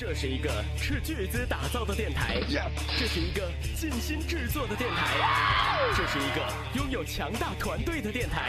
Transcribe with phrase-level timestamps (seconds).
[0.00, 2.40] 这是一个斥巨资打造的电台，
[2.98, 5.14] 这是一个尽心制作的电台，
[5.94, 6.42] 这是一个
[6.74, 8.48] 拥有强大团队的电台，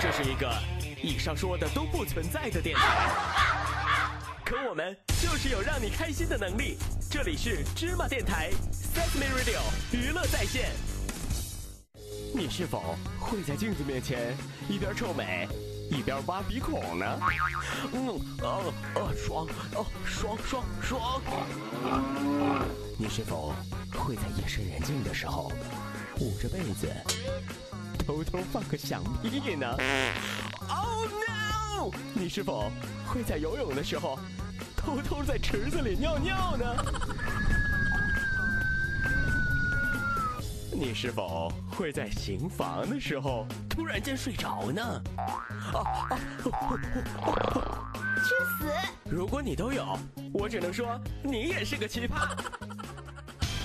[0.00, 0.48] 这是一个
[1.02, 2.84] 以上说的都不存在的电台。
[4.44, 6.78] 可我们就是有让你开心的能力。
[7.10, 9.58] 这里是芝麻电台 Sesame Radio
[9.90, 10.70] 娱乐在线。
[12.32, 14.36] 你是否会在镜子面前
[14.68, 15.48] 一边臭美？
[15.90, 17.20] 一边挖鼻孔呢，
[17.92, 18.08] 嗯，
[18.42, 21.22] 哦哦，爽，哦爽爽爽。
[22.98, 23.52] 你是否
[23.92, 25.52] 会在夜深人静的时候
[26.20, 26.88] 捂着被子
[28.06, 29.66] 偷偷放个响屁呢
[30.68, 31.90] ？Oh no！
[32.12, 32.70] 你是否
[33.06, 34.18] 会在游泳的时候
[34.76, 36.76] 偷偷在池子里尿尿呢？
[40.76, 44.82] 你是否会在行房的时候突然间睡着呢？
[45.16, 45.30] 啊
[45.72, 46.18] 啊！
[48.16, 48.72] 去死！
[49.08, 49.96] 如果你都有，
[50.32, 52.28] 我只能说你也是个奇葩。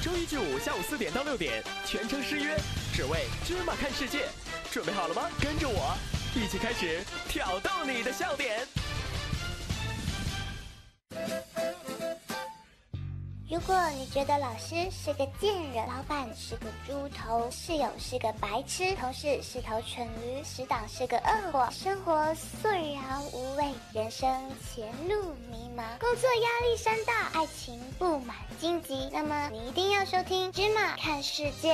[0.04, 2.56] 周一至五下午四点到六点，全程失约，
[2.94, 4.28] 只为芝麻看世界。
[4.72, 5.24] 准备好了吗？
[5.42, 5.98] 跟着我
[6.36, 8.68] 一起开始挑逗你的笑点。
[13.50, 24.30] 如果你觉得老师是个贱人，老板是个猪头，室友是个白痴，同事是头蠢驴，死党是个恶货，生活索然无味，人生
[24.64, 31.74] 前路迷茫，工作压力山大，爱情布满荆棘，那么你一定要收听《芝麻看世界》。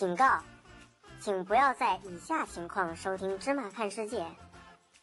[0.00, 0.40] 警告，
[1.20, 4.20] 请不要在以下情况收听《芝麻看世界》。《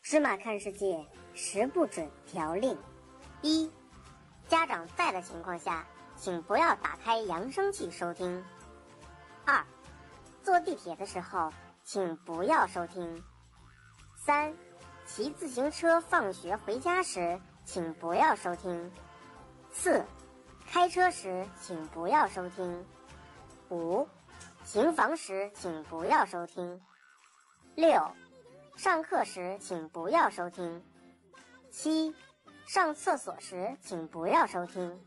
[0.01, 0.95] 芝麻看世界》
[1.35, 2.75] 十不准条令：
[3.43, 3.71] 一、
[4.47, 8.43] 家长在的情况下，请不要打开扬声器收听；
[9.45, 9.63] 二、
[10.41, 13.21] 坐地铁的时候，请不要收听；
[14.15, 14.51] 三、
[15.05, 18.89] 骑自行车放学回家时，请不要收听；
[19.71, 20.03] 四、
[20.65, 22.83] 开车时，请不要收听；
[23.69, 24.07] 五。
[24.67, 26.81] 行房时请不要收听。
[27.75, 28.11] 六，
[28.75, 30.83] 上课时请不要收听。
[31.71, 32.13] 七，
[32.65, 35.01] 上厕所时请不要收听。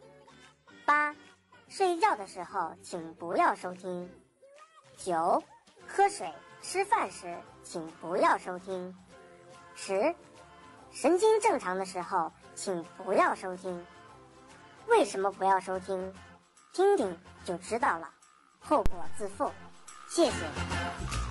[0.87, 1.15] 八，
[1.69, 4.11] 睡觉的时候请不要收听。
[4.97, 5.45] 九，
[5.87, 6.33] 喝水、
[6.63, 8.97] 吃饭时请不要收听。
[9.75, 10.15] 十，
[10.91, 13.87] 神经正常的时候请不要收听。
[14.87, 16.15] 为什么不要收听？
[16.73, 18.11] 听听就知道了。
[18.61, 19.51] 后果自负，
[20.09, 21.30] 谢谢。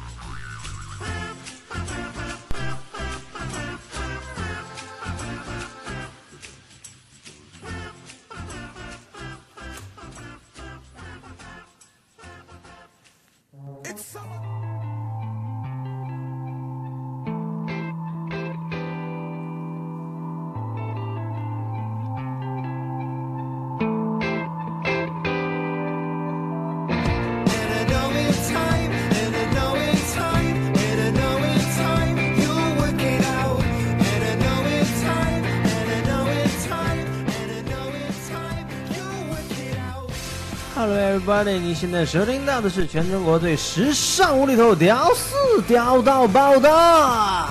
[41.30, 47.48] Everybody，你现在收听到的是全中国最时尚、无厘头、屌丝、屌到爆的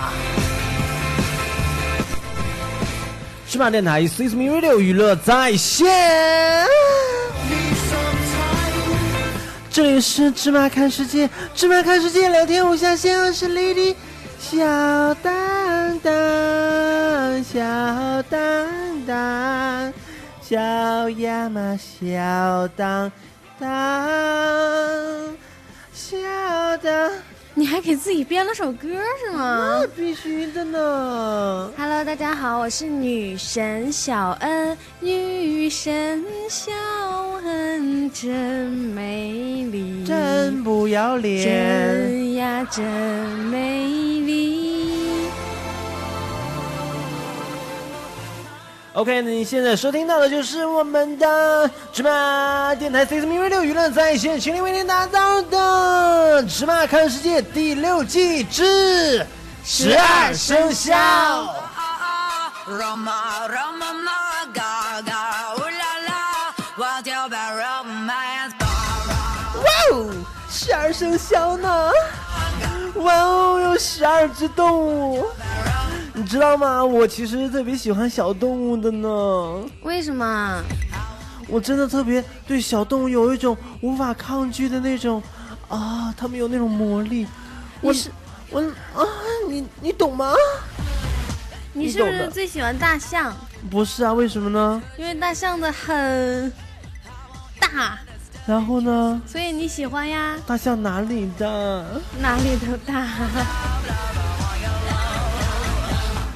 [3.48, 5.86] 芝麻电台 s i s m e Radio 娱乐在线。
[9.70, 13.94] 这里是芝麻看世界，芝麻看世界，聊天无下限，我是 Lady
[14.40, 14.58] 小
[15.22, 17.62] 当当，小
[18.28, 18.66] 当
[19.06, 19.92] 当，
[20.42, 20.58] 小
[21.10, 23.12] 呀嘛，小当。
[23.60, 23.68] 当
[25.92, 26.16] 笑
[26.76, 27.10] 的，
[27.54, 28.88] 你还给自己编了首歌
[29.18, 29.80] 是吗？
[29.80, 31.72] 那必须的呢。
[31.76, 34.78] Hello，大家好，我是女神小恩。
[35.00, 36.72] 女神小
[37.44, 42.84] 恩真美丽，真不要脸，真呀真
[43.50, 43.88] 美
[44.20, 44.57] 丽。
[48.98, 59.24] OK，那你现在收听到的就是我们的芝麻电台 CCTV 六娱乐在线，全力为您打造的《芝麻看世界》第六季之
[59.64, 60.96] 十二生肖。
[69.62, 70.10] 哇哦，
[70.50, 71.92] 十二生肖呢？
[72.96, 75.24] 哇哦，有十二只动物。
[76.18, 76.84] 你知道吗？
[76.84, 79.64] 我其实特别喜欢小动物的呢。
[79.82, 80.60] 为什么？
[81.46, 85.22] 我真的特别对小动物有一种无法抗拒的那种
[85.68, 87.24] 啊，他们有那种魔力。
[87.80, 88.10] 我你是
[88.50, 89.06] 我啊，
[89.48, 90.34] 你你懂吗？
[91.72, 93.32] 你是不是最喜欢大象？
[93.70, 94.82] 不是啊，为什么呢？
[94.98, 96.52] 因为大象的很
[97.60, 97.96] 大，
[98.44, 99.22] 然后呢？
[99.24, 100.36] 所以你喜欢呀？
[100.44, 102.02] 大象哪里的？
[102.20, 103.06] 哪里都大。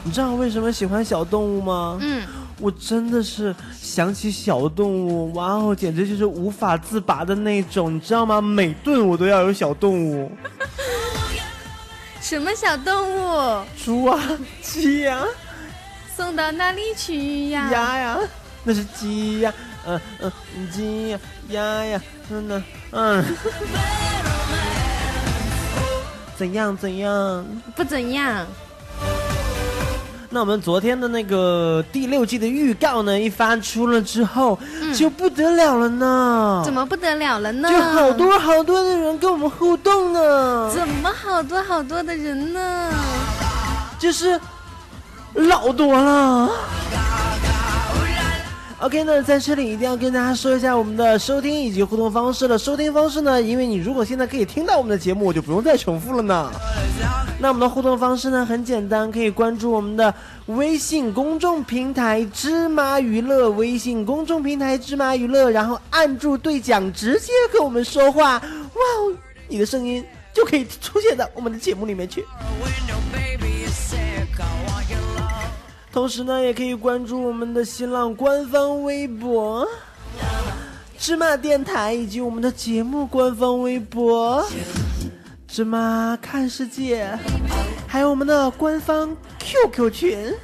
[0.05, 1.97] 你知道为什么喜欢小动物吗？
[2.01, 2.27] 嗯，
[2.59, 8.41] 我真的是想起小动物，哇哦，简直就是无法自拔的那种，你知道吗？
[8.41, 10.31] 每顿我都要有小动物，
[12.21, 14.21] 什么小动物猪啊，
[14.61, 15.23] 鸡呀、
[16.17, 17.69] 送到哪里去呀？
[17.73, 18.19] 鸭呀，
[18.65, 19.53] 那是鸡呀，
[19.87, 20.33] 嗯嗯，
[20.73, 21.19] 鸡呀，
[21.51, 23.25] 鸭呀，嗯呢，嗯。
[26.35, 27.47] 怎样怎样？
[27.77, 28.45] 不怎样。
[30.35, 34.59] 那我们昨天的那个第六季的预告呢，一发出了之后，
[34.97, 36.63] 就不得了了呢。
[36.65, 37.69] 怎么不得了了呢？
[37.69, 42.91] 就好多好多的人跟我们互动呢，怎么好多好多的人呢？
[43.99, 44.41] 就是
[45.35, 46.49] 老多了。
[48.83, 52.59] OK 那，在这里一定要跟大家说一下我们的收听以及互动方式了。
[52.59, 56.51] 收听方式呢，因为你如果现在可以听到我们的节目，我就不用再重复了呢。
[57.39, 60.13] 那我们的互动方式呢，很简单，可以关注我们的
[60.47, 68.33] 微信公众平台“芝麻娱乐”，微信公众平台“芝麻娱乐”，然后按住对讲，直接跟我们说话。
[68.33, 69.15] 哇哦，
[69.47, 72.25] 你的声音就可以出现在我们的节目里面去。
[75.93, 79.69] 同时呢，也可以关注我们的新浪官方微博
[80.99, 84.43] “芝麻电台”以及我们的节目官方微博
[85.47, 87.07] “芝麻看世界”，
[87.87, 90.35] 还有我们的官方 QQ 群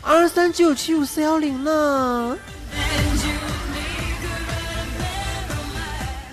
[0.00, 2.38] 二三九七五四幺零呢。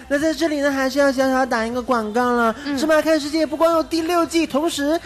[0.07, 2.55] 那在这里呢，还是要小小打一个广告了。
[2.77, 4.97] 芝麻看世界不光有第六季，同时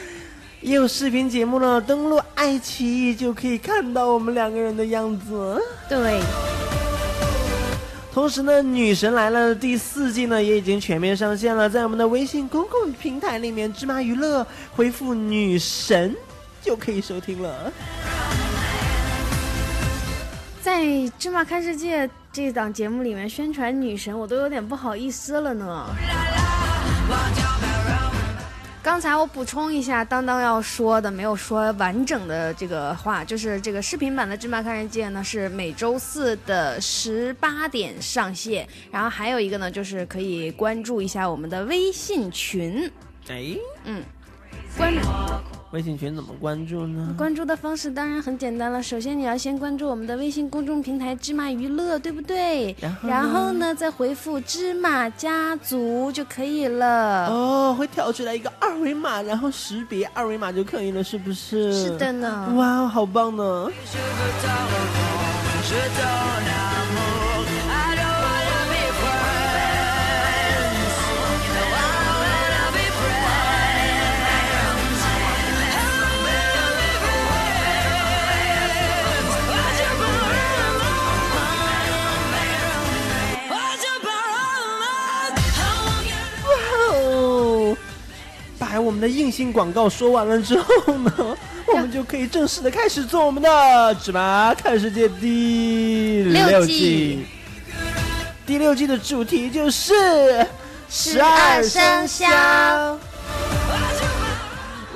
[0.67, 1.79] 也有视频节目了。
[1.79, 5.61] 登录爱奇艺就可以看到我们两个人的样子。
[5.87, 6.19] 对，
[8.13, 16.13] 同时呢，《女神来了》第四季呢也已经全面上线了，在我们的微信公共平台里面，芝麻娱乐回复“女神”
[16.61, 17.71] 就可以收听了。
[20.61, 20.81] 在
[21.17, 25.85] 《芝麻看世界》这档节目里面宣传女神，我都有点不好意思了呢。
[28.87, 42.89] 刚才我补充一下，当当要说的没有说完整的这个话，就是这个视频版的《芝麻看世界》呢是每周四的十八点上线，然后还有一个呢就是可以关注一下我们的微信群，
[43.27, 44.01] 哎，嗯，
[44.77, 44.93] 关
[45.71, 47.13] 微信群怎么关注呢？
[47.17, 52.73] 关注的方式当然很简单了，首先你要先关注我们的微信公众平台“芝麻娱乐”，对不对？
[53.03, 57.27] 然后呢呢，再回复“芝麻家族”就可以了。
[57.27, 61.73] 哦，会跳出来一个二维码，然后识别二维码就可以了，是不是？
[61.73, 62.53] 是的呢。
[62.55, 63.69] 哇，好棒呢！
[88.77, 91.11] 把我们的硬性广告说完了之后呢，
[91.73, 93.49] 我们就可以正式的开始做我们的
[93.99, 97.25] 《芝麻看世界》第六六季季。
[98.45, 100.45] 第六季的主题就是
[100.87, 102.27] 十二生肖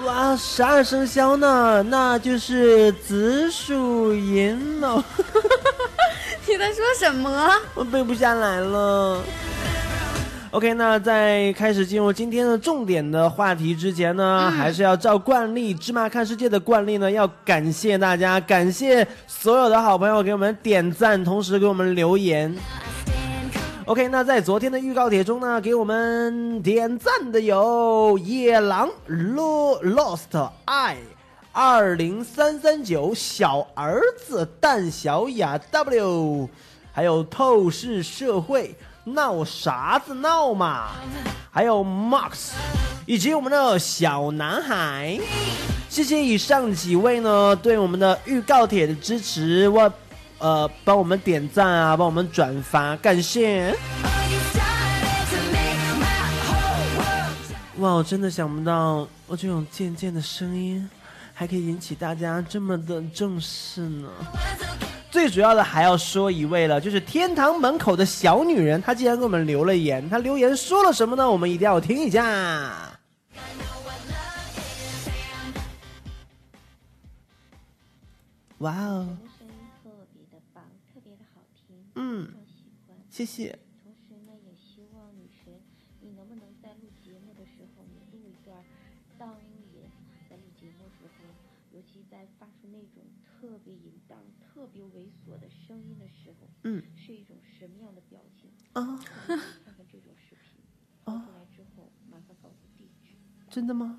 [0.05, 5.03] 哇，十二生肖呢，那就是子鼠寅卯，
[6.45, 7.51] 你在说什么？
[7.73, 9.23] 我背不下来了。
[10.51, 22.53] OK，那在开始进入今天的重点的话题之前呢，还是要照惯例，芝麻看世界的惯例呢，要感谢大家，感谢所有的好朋友给我们点赞，同时给我们留言。
[23.85, 30.97] OK，那在昨天的预告帖中呢，给我们点赞的有野狼 Lo Lost 爱
[31.53, 36.49] 二零三三九小儿子蛋小雅 W，
[36.91, 40.91] 还有透视社会闹啥子闹嘛，
[41.49, 42.51] 还有 Max，
[43.05, 45.19] 以及我们的小男孩。
[45.89, 49.91] 谢谢以上几位呢对我们的预告帖的支持，我
[50.37, 53.75] 呃帮我们点赞啊，帮我们转发，感谢。
[57.77, 60.87] 哇，我真的想不到我这种渐渐的声音，
[61.33, 64.07] 还可以引起大家这么的重视呢。
[65.11, 71.29] 最主要的还要说一位了，就是天堂门口的小女人，她竟然给我们留了言，她留言说了什么呢？
[71.29, 72.97] 我们一定要听一下。
[78.59, 79.17] 哇哦，
[79.83, 80.63] 特别的棒，
[80.93, 82.27] 特别的好听，嗯。
[83.09, 83.57] 谢谢。
[96.63, 98.49] 嗯，是一种什么样的表情？
[98.73, 100.63] 啊，看看这种视频，
[101.03, 103.15] 发出来之后，麻烦告诉地址。
[103.49, 103.97] 真的吗？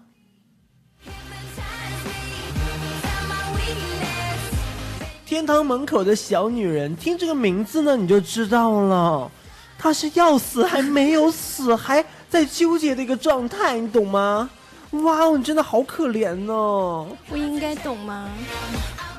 [5.26, 9.30] 天堂门口的小女人，听这个名字呢，你就知道了，
[9.76, 14.48] 她是要死还没有死，还在纠结的一个状态，你懂吗？
[14.92, 17.16] 哇哦，你真的好可怜哦。
[17.26, 18.30] 不应该懂吗？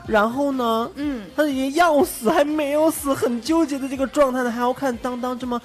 [0.08, 5.62] 然后呢，嗯，他已经要死还没有死，很纠结的这个状态呢，还要看当当这么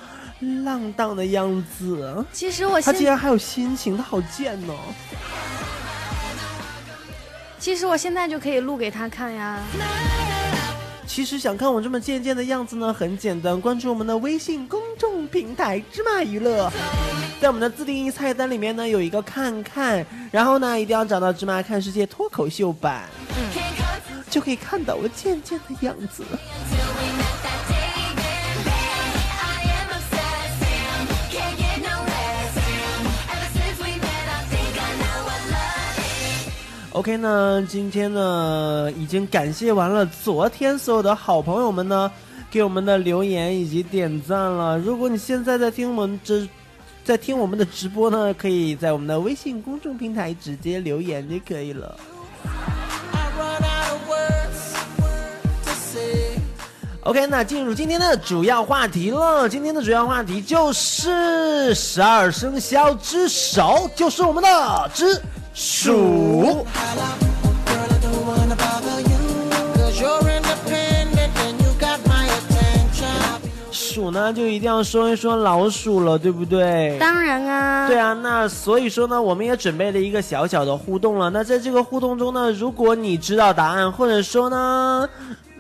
[0.64, 4.74] 浪荡的样子，其实我他竟然还有心情，他好贱哦。
[7.58, 9.58] 其实我现在就可以录给他看呀。
[11.04, 16.70] 其实想看我这么贱贱的样子呢，很简单，关注我们的微信公众平台“芝麻娱乐”，
[17.40, 23.08] 在我们的自定义菜单里面呢有一个看看，然后呢一定要找到“芝麻看世界”脱口秀版，
[24.30, 26.22] 就可以看到我贱贱的样子。
[36.92, 42.10] OK 呢，今天呢已经感谢完了昨天所有的好朋友们呢
[42.50, 44.76] 给我们的留言以及点赞了。
[44.76, 46.48] 如果你现在在听我们这，
[47.04, 51.96] 在听我们的直播呢，可以在我们的微信公众平台直接留言就可以了。
[57.08, 59.48] OK，那进入今天的主要话题了。
[59.48, 65.18] 今天的主要话题就是十二生肖之首，就是我们的之
[65.54, 66.66] 鼠。
[73.72, 76.98] 鼠呢，就一定要说一说老鼠了，对不对？
[77.00, 81.30] 当然啊，对啊，那所以说呢，我们也准备了一个小小的互动了。
[81.30, 85.08] 那在这个互动中呢，如果你知道答案，或者说呢，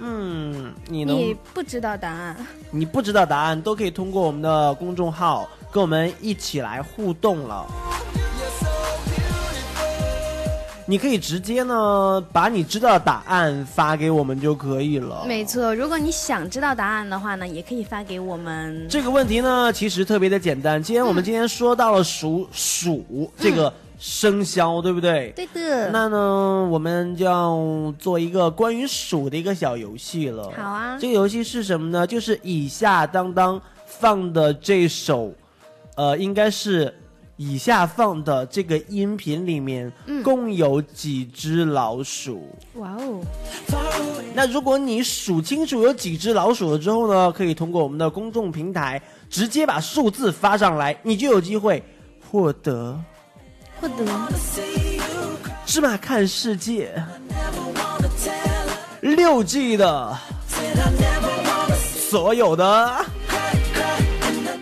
[0.00, 2.36] 嗯，你能你不知道答案，
[2.70, 7.66] 你不知道答案，都可以通过我们的公众号跟我们一起来互动了。
[10.86, 15.26] 你可以直接呢把你知道的答案发给我们就可以了。
[15.26, 15.74] 没错。
[15.74, 18.88] 如果你想知道答案的话呢，也可以发给我们。
[18.88, 20.82] 这个问题呢，其实特别的简单。
[20.82, 25.32] 既然我们今天说到了属鼠这个生肖，对不对？
[25.34, 25.90] 对的。
[25.90, 30.50] 那呢，我们就要做一个关于鼠的一个小游戏了。
[30.56, 32.06] 好啊这个游戏是什么呢？
[32.06, 35.32] 就是以下当当放的这首，
[35.96, 36.94] 呃，应该是
[37.36, 42.48] 以下放的这个音频里面，嗯共有几只老鼠？
[42.74, 43.20] 哇哦，
[44.34, 51.82] 那如果你数清楚有几只老鼠了之后呢，可以通过我们的公众平台直接把数字发上来，你就有机会
[52.30, 52.98] 获得
[53.80, 54.04] 不得
[55.64, 56.92] 芝麻看世界
[59.00, 60.18] 六 G 的
[62.10, 63.04] 所有的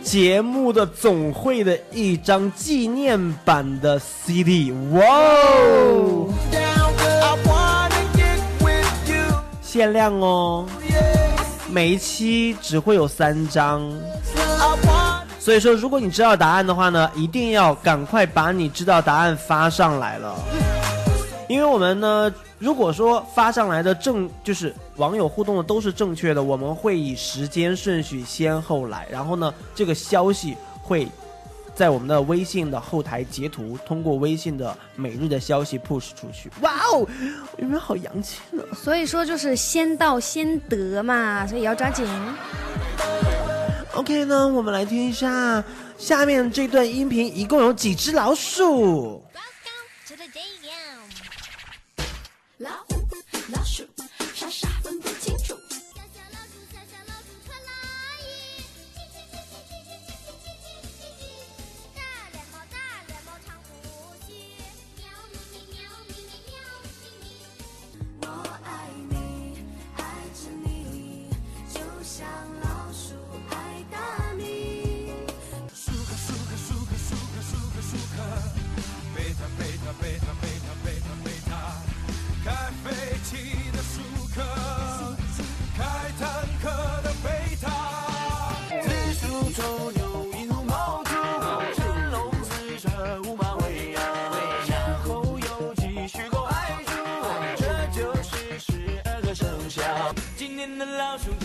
[0.03, 6.29] 节目的总会的一张纪念版的 CD，哇哦！
[9.63, 10.67] 限量哦，
[11.71, 13.83] 每一期只会有三张。
[15.47, 20.35] 所以说，如果你知道答案的话呢，一定要赶快把你知道答案发上来了。
[21.49, 31.07] 因为我们呢，如果说发上来的正就是网友互动的都是正确的，我们会以时间顺序先后来，然后呢，这个消息会
[31.77, 36.51] 在我们的微信的后台截图，通过微信的每日的消息 push 出去。
[36.63, 37.07] 哇哦，
[37.59, 38.65] 有没有好洋气呢？
[38.75, 42.05] 所以说就是先到先得嘛，所以要抓紧。
[43.97, 45.65] OK 呢，我们来听一下
[45.97, 49.23] 下面这段音频，一共有几只老鼠？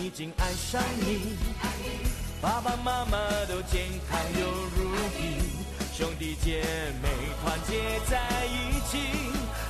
[0.01, 1.37] 已经爱上你，
[2.41, 5.19] 爸爸妈妈都健康又如意，
[5.93, 6.61] 兄弟姐
[7.01, 7.07] 妹
[7.41, 8.97] 团结在一起。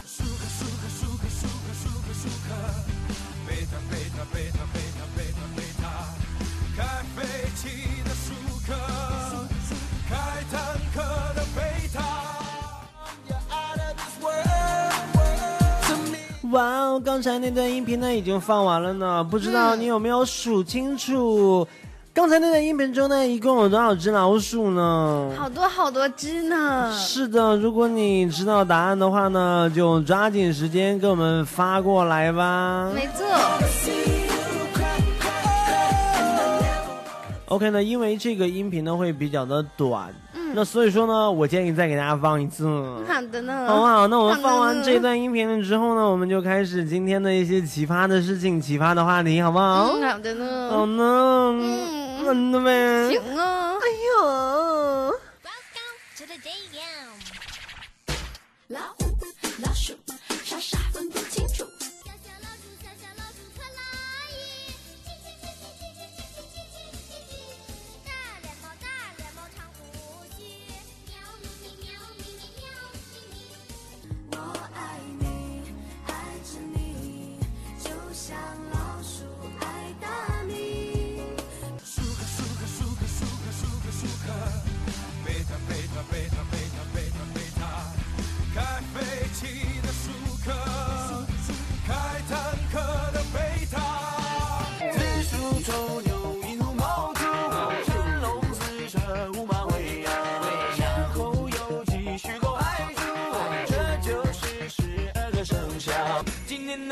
[0.05, 2.49] 舒克舒克舒克舒克舒克舒克，
[3.47, 4.80] 贝塔贝塔贝塔贝塔贝塔
[16.51, 21.65] 哇哦，刚才那段音频呢已经放完了呢，不知道你有没有数清楚？
[22.13, 25.31] 刚才那段音频中呢，一共有多少只老鼠呢？
[25.37, 26.93] 好多好多只呢。
[26.93, 32.91] 是的，如果你知道答案的话呢，就抓紧时间给我们发过来吧。
[32.93, 33.25] 没错，
[37.51, 42.65] OK 呢，因为这个音频呢会比较的短，嗯那所以说呢，我建议再给大家放一次。
[43.05, 43.65] 好的呢。
[43.67, 44.07] 好不好？
[44.07, 49.89] 那我们放完这段音频了之后呢，我们就开始今天的一些奇葩的事情、奇葩的话题，好不好？
[49.91, 50.69] 嗯，好的呢。
[50.71, 51.03] 好呢，
[51.59, 53.09] 嗯真的呗。
[53.09, 53.73] 行啊。
[53.81, 54.70] 哎呦，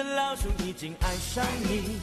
[0.03, 1.99] 老鼠已经爱上你。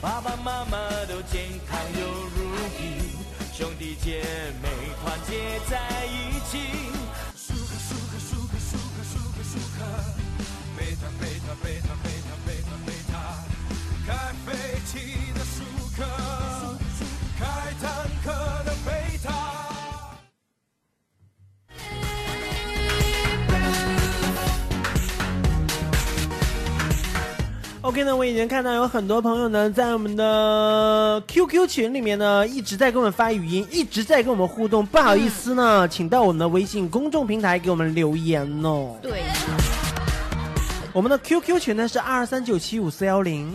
[0.00, 3.16] 爸爸妈妈都健康又如意，
[3.54, 4.22] 兄弟姐
[4.62, 4.68] 妹
[5.02, 7.05] 团结在一起。
[27.96, 34.84] OK 呢，我已经看到有很多朋友呢，在我们的 QQ 群里面呢，一直在给我们发语音，一直在跟我们互动。
[34.84, 38.96] 不好意思呢，请到我们的微信公众平台给我们留言哦。
[39.00, 39.22] 对，
[40.92, 43.50] 我们的 QQ 群呢是二三九七五四幺零。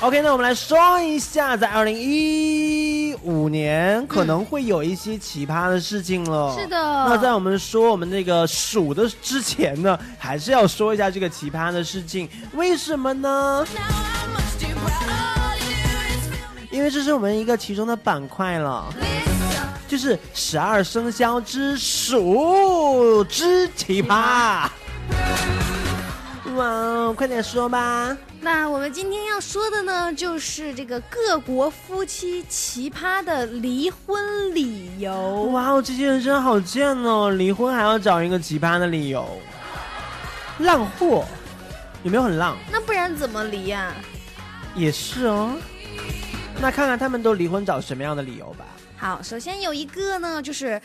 [0.00, 2.75] OK，那我们来说一下，在二零一
[3.22, 6.56] 五年可能会有一些奇葩的事情了。
[6.58, 12.28] 是的那在我们说我们那个数的之前呢，还是要说一下这个奇葩的事情。
[12.52, 13.66] 为什么呢？
[16.70, 18.84] 因为这是我们一个其中的板块了，
[19.88, 24.68] 就是十二生肖之鼠之奇葩。
[26.56, 28.16] 哇，快点说吧！
[28.40, 35.42] 那我们今天要说的呢，就是这个各国夫妻奇葩的离婚理由。
[35.52, 37.28] 哇哦，这些人真好贱哦！
[37.30, 39.38] 离婚还要找一个奇葩的理由，
[40.60, 41.26] 浪货，
[42.02, 42.56] 有没有很浪？
[42.72, 43.92] 那不然怎么离呀、
[44.74, 45.52] 也是哦。
[46.58, 48.64] 那看看他们都离婚找什么样的理由吧。
[48.96, 50.80] 好，首先有一个呢，就是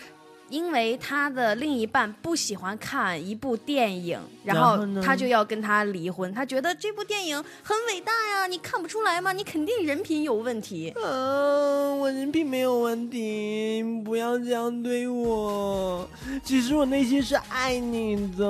[0.52, 6.32] 因为他的另一半不喜欢看一部电影，然后他就要跟他离婚。
[6.34, 9.32] 他觉得这部电影很伟大呀，你看不出来吗？
[9.32, 10.94] 你肯定人品有问题。
[11.02, 16.06] 嗯，我人品没有问题，不要这样对我。
[16.44, 18.46] 其实我内心是爱你的。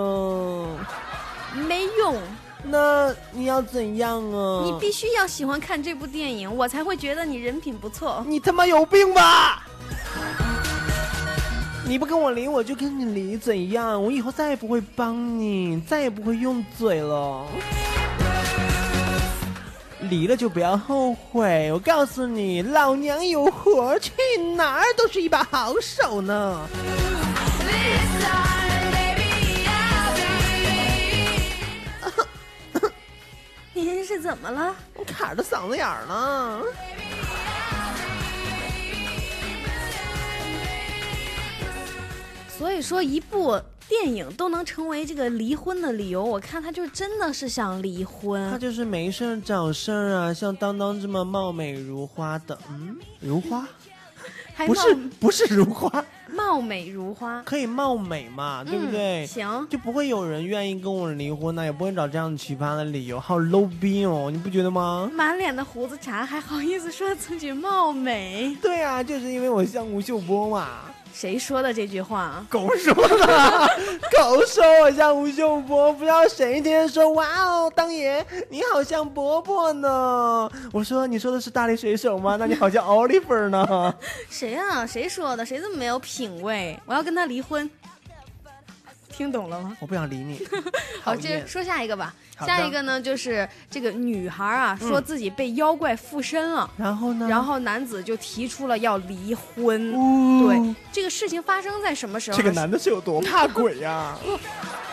[1.67, 2.19] 没用，
[2.63, 4.63] 那你要怎样啊？
[4.65, 8.23] 你必须要喜欢看这部电影，我才会觉得你人品不错。
[8.27, 9.67] 你他妈有病吧！
[11.91, 14.01] 你不跟我离，我就跟你离，怎样？
[14.01, 17.45] 我以后再也不会帮你，再也不会用嘴了。
[20.09, 24.13] 离了就不要后悔，我告诉你，老娘有活，去
[24.55, 26.65] 哪儿都是一把好手呢。
[33.73, 34.73] 您是怎么了？
[34.95, 36.61] 我卡着嗓子眼儿了。
[42.61, 48.55] 所以说，一部电影都能成为这个离婚的理由，我看他就真的是想离婚他。
[48.55, 53.67] 就是没事儿找事儿啊，像当当这么貌美如花的，嗯，如花
[54.53, 55.89] 还不是冒不是如花，
[56.31, 59.23] 貌貌美如花，可以貌美嘛，对不对？
[59.23, 65.09] 嗯行，就不会有人愿意跟我离婚呢，也不会找这样奇葩的理由，好 low 逼哦，你不觉得吗？
[65.11, 68.55] 满脸的胡子茬，还好意思说自己貌美？
[68.61, 70.67] 对啊，就是因为我像吴秀波嘛。
[71.13, 72.45] 谁说的这句话？
[72.49, 73.69] 狗说的，
[74.17, 80.49] 狗说我像吴秀波，不知道谁天天说哇哦，当爷你好像伯伯呢。
[80.71, 82.37] 我说你说的是大力水手吗？
[82.39, 83.93] 那你好像 Oliver 呢。
[84.29, 84.85] 谁啊？
[84.85, 85.45] 谁说的？
[85.45, 86.79] 谁这么没有品味？
[86.85, 87.69] 我要跟他离婚。
[89.21, 89.77] 听懂了吗？
[89.79, 90.43] 我不想理你。
[91.03, 92.11] 好，接着说下一个吧。
[92.43, 97.27] 下一个呢，就是这个女孩啊，嗯说自己被妖怪附身了，然后呢？
[97.29, 99.93] 然后男子就提出了要离婚。
[99.93, 102.37] 呜对，这个事情发生在什么时候？
[102.37, 104.17] 这个男的是有多怕鬼呀、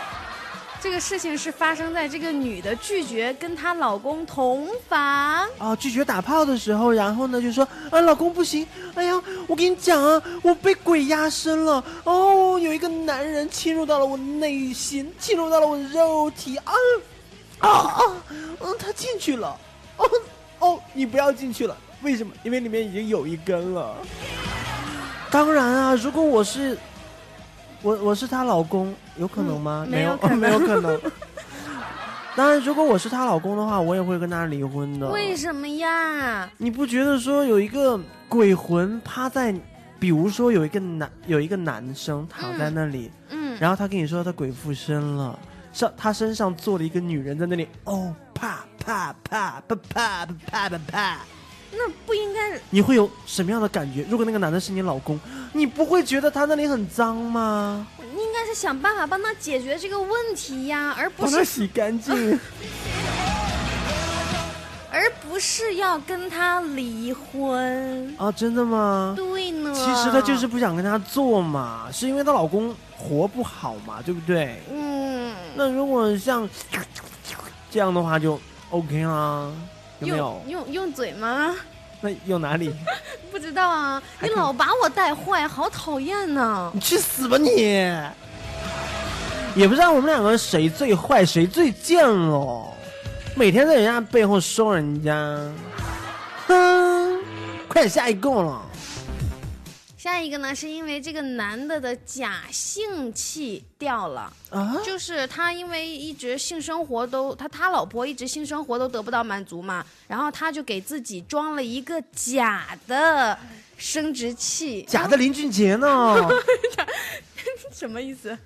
[0.80, 5.46] 这个事情是发生在这个女的拒绝跟她老公同房。
[5.58, 16.72] 啊，拒绝打炮的时候，然后呢就说啊，老公不行，哎呀，我跟你讲啊，我被鬼压身了，哦，有一个男人侵入到了我内心，侵入到了我的肉体，啊
[17.58, 18.00] 啊啊，
[18.60, 19.56] 嗯，他进去了，
[19.96, 20.08] 哦
[20.60, 22.32] 哦，你不要进去了，为什么？
[22.44, 23.96] 因为里面已经有一根了。
[25.30, 26.78] 当然啊，如果我是
[27.82, 29.84] 我我是她老公，有可能吗？
[29.86, 31.00] 嗯没有 没有可能。
[32.36, 35.08] 当然，如果我是她老公的话，我也会跟她离婚的。
[35.08, 36.48] 为什么呀？
[36.56, 39.54] 你不觉得说有一个鬼魂趴在，
[39.98, 45.36] 比如说有一个男有一个男生躺在那里，嗯，然后他跟你说他鬼附身了，
[45.72, 51.18] 上他身上坐了一个女人在那里，哦啪啪啪啪啪啪啪啪啪，
[51.72, 52.58] 那不应该。
[52.70, 54.04] 你会有什么样的感觉？
[54.08, 55.18] 如果那个男的是你老公，
[55.52, 57.86] 你不会觉得他那里很脏吗？
[58.00, 62.38] 应该是想办法帮他解决这个问题呀，而不是帮他洗干净。
[64.90, 68.14] 而不是要跟他离婚。
[68.18, 69.14] 啊，真的吗？
[69.16, 74.60] 对呢，其实她就是不想跟他做嘛，是因为她老公活不好嘛，对不对？
[74.72, 76.48] 嗯，那如果像
[77.70, 79.52] 这样的话就 OK 啦，
[80.00, 80.64] 有没有用？
[80.64, 81.54] 用用嘴吗？
[82.00, 82.72] 那用哪里？
[83.30, 86.70] 不知道啊，你老把我带坏，好讨厌呢。
[86.72, 87.50] 你去死吧你！
[89.56, 92.68] 也不知道我们两个谁最坏，谁最贱哦。
[93.34, 95.12] 每天在人家背后说人家，
[96.46, 97.18] 哼，
[97.66, 98.62] 快点下一个了。
[100.08, 104.76] 下一个呢，是因为这个男的的假性器掉了，啊？
[104.84, 113.38] 就是他因为一直性生活都他他老婆一直性生活都得不到满足嘛，然后他就给自己装了一个假的
[113.76, 116.16] 生殖器，假的林俊杰呢？
[117.72, 118.36] 什么意思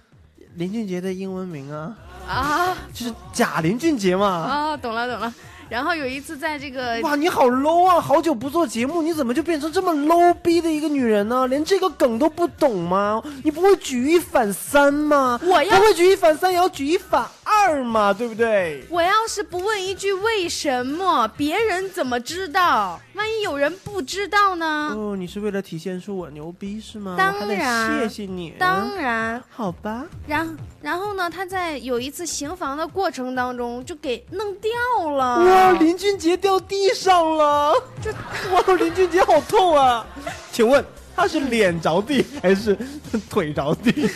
[0.56, 1.96] 林俊杰的英文名啊，
[2.28, 2.76] 啊？
[2.92, 4.26] 就是假林俊杰嘛。
[4.26, 5.32] 啊，懂了懂了。
[5.72, 7.98] 然后有一次在这个哇，你好 low 啊！
[7.98, 11.46] 好久不做节目，你怎么就变成这么 low 逼的一个女人呢？
[11.46, 13.22] 连这个梗都不懂吗？
[13.42, 15.40] 你不会举一反三吗？
[15.42, 17.26] 我要不会举一反三，也要举一反
[17.68, 18.82] 二嘛，对不对？
[18.90, 23.00] 我要是不问一句为什么，别人怎么知道？
[23.14, 24.92] 万一有人不知道呢？
[24.96, 27.14] 哦，你是为了体现出我牛逼是吗？
[27.16, 28.54] 当然谢谢你。
[28.58, 30.04] 当然，好吧。
[30.26, 35.44] 然然后呢，他在有一次行房的过程当中就给弄掉了。
[35.44, 37.74] 哇，林俊杰掉地上了！
[38.02, 38.10] 这
[38.52, 40.04] 哇，林俊杰好痛啊！
[40.50, 42.76] 请问他是脸着地还是
[43.30, 44.10] 腿着地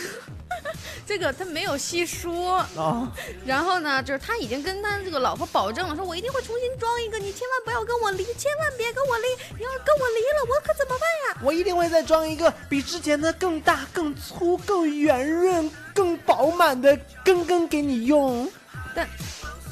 [1.07, 2.57] 这个他没有细说。
[2.75, 3.11] 啊？
[3.45, 11.41] 然后呢，就是他已经跟他这个老婆保证了，说我一定会重新装一个，你千万不要跟我离，千万别跟我离，你要是跟我离了，我可怎么办呀？
[11.43, 18.47] 我一定会再装一个比之前的更大、更粗、更圆润、更饱满的根根给你用。
[18.93, 19.07] 但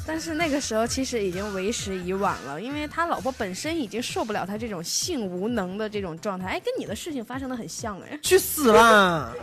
[0.07, 6.47] 但是那个时候其实已经为时已晚了，因为他老婆本身已经受不了他这种性无能的这种状态。
[6.47, 8.19] 哎，跟你的事情发生的很像哎。
[8.21, 9.33] 去死啦！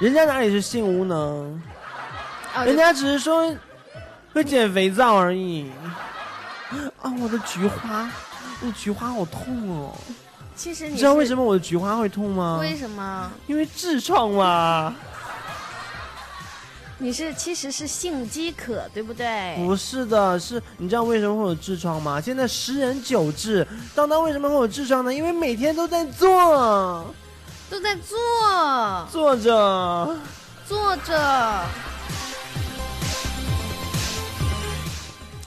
[0.00, 1.60] 人家哪里是性无能，
[2.54, 3.54] 啊人家只是说
[4.32, 5.70] 会减肥皂而已。
[7.00, 8.08] 啊，我的菊花，
[8.60, 9.96] 我的菊花好痛哦！
[10.54, 11.42] 其实你你知道为什么？
[11.42, 12.58] 我的菊花会痛吗？
[12.60, 13.30] 为什么？
[13.46, 14.94] 因为痔疮嘛。
[16.98, 19.54] 你是其实是性饥渴，对不对？
[19.56, 22.20] 不是的，是你知道为什么会有痔疮吗？
[22.20, 23.64] 现在十人九痔。
[23.94, 25.14] 当当为什么会有痔疮呢？
[25.14, 27.14] 因为每天都在坐，
[27.70, 28.16] 都在坐
[29.10, 30.16] 坐着。
[30.66, 31.64] 坐着。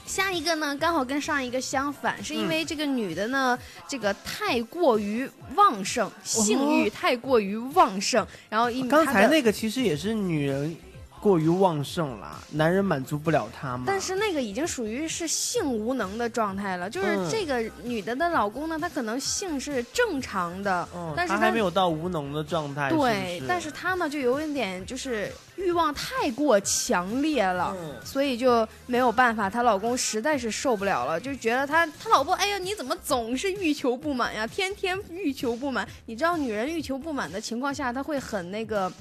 [0.04, 3.58] 下一个呢，刚好跟上一个相反，是因为这个女的呢，
[3.88, 10.76] 这个太过于旺盛，性欲太过于旺盛，然后一刚才那个其实也是女人
[11.22, 13.84] 过于旺盛了，男人满足不了她嘛。
[13.86, 34.44] 但是那个已经属于是性无能的状态了，就是嗯这个女的的老公呢，他可能性是正常的，嗯，但是他还没有到无能的状态，对，但是他呢就有一点就是欲望太过强烈了，嗯所以就没有办法，她老公实在是受不了了，就觉得他他老婆，哎呀，你怎么总是欲求不满呀？
[34.44, 38.92] 天天欲求不满，你知道女人欲求不满的情况下，她会很那个。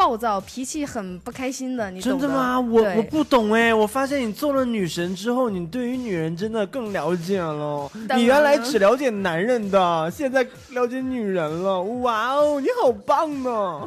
[0.00, 2.58] 暴躁，脾气很不开心的，你懂真的吗？
[2.58, 7.86] 我我不懂哎，我发现你做了女神之后，你对于女人真的更了解了。
[8.16, 11.82] 你原来只了解男人的，现在了解女人了。
[11.82, 13.86] 哇哦，你好棒呢！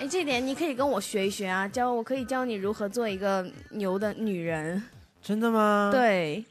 [0.00, 4.82] 哎，这点你可以跟我学一学啊，教我可以教你如何做一个牛的女人。
[5.22, 6.44] 真的吗？，对，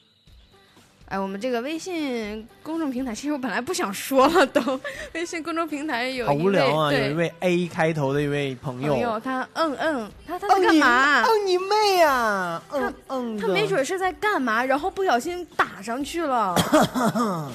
[1.10, 4.80] 哎，我们这个微信公众平台，其实我本来不想说了都，
[5.14, 6.94] 微信公众平台有好无聊啊！
[6.94, 11.22] 有一位 A 开头的一位朋友，朋友，他嗯嗯，他他嗯在干嘛？
[11.24, 12.62] 你嗯你妹啊！
[12.72, 16.54] 嗯嗯，他没准是在干嘛，然后不小心打上去了。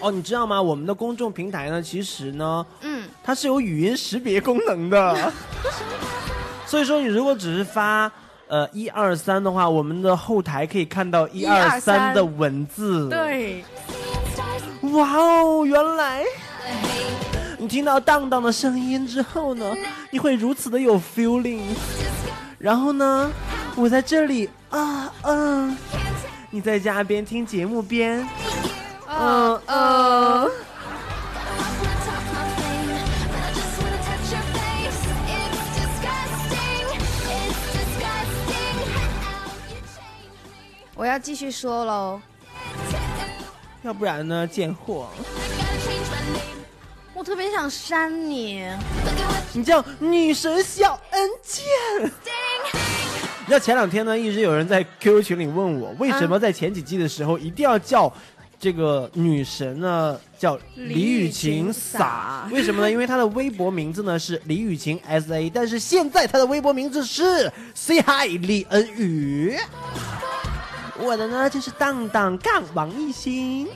[0.00, 0.60] 哦，你知道吗？
[0.60, 5.32] 我们的公众平台呢，其实呢，嗯，它是有语音识别功能的，
[6.66, 8.10] 所以说你如果只是发
[8.48, 13.64] 呃一二三的话，我们的后台可以看到一二三的文字。，对，
[14.92, 16.22] 哇哦，原来
[17.58, 19.72] 你听到荡荡的声音之后呢，
[20.10, 21.62] 你会如此的有 feeling。
[22.58, 23.30] 然后呢，
[23.76, 25.76] 我在这里啊嗯，
[26.50, 28.26] 你在家边听节目边
[29.08, 30.50] 嗯嗯。
[40.96, 42.20] 我要继续说喽。
[43.82, 45.08] 要不然呢，贱货，
[47.12, 48.64] 我特别想扇你，
[49.52, 51.64] 你叫女神小恩贱。
[52.02, 58.10] 你知道前两天呢，一直有人在 QQ 群里问我，为什么在前几季的时候一定要叫
[58.58, 60.18] 这个女神呢？
[60.38, 62.48] 叫李雨晴洒？
[62.50, 62.90] 为什么呢？
[62.90, 69.58] 因为她的微博名字呢是李雨晴 SA，但是现在她的微博名字是 Say Hi 李恩宇。
[70.98, 73.68] 我的呢就是当当杠王艺兴。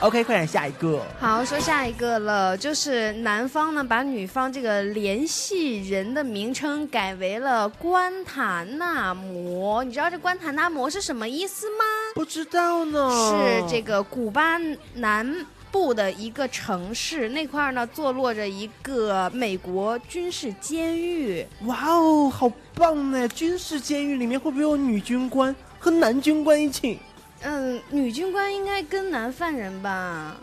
[0.00, 1.02] OK，快点下一个。
[1.20, 11.84] 好，说下一个了，就是男方呢把女方这个联系人的名称改为了关塔那摩，你知道这关塔那摩是什么意思吗？
[12.14, 14.56] 不知道呢，是这个古巴
[14.94, 21.46] 南部的一个城市，那块儿呢坐落着一个美国军事监狱。
[21.66, 23.26] 哇哦，好棒呢！
[23.28, 26.98] 军事监狱里面会不会有女军官和男军官一起？
[27.42, 30.36] 嗯，女军官应该跟男犯人吧，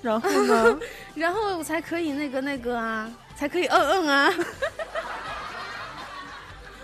[0.00, 0.78] 然后呢？
[1.14, 4.32] 然后才可以那个那个啊，才可以嗯嗯啊。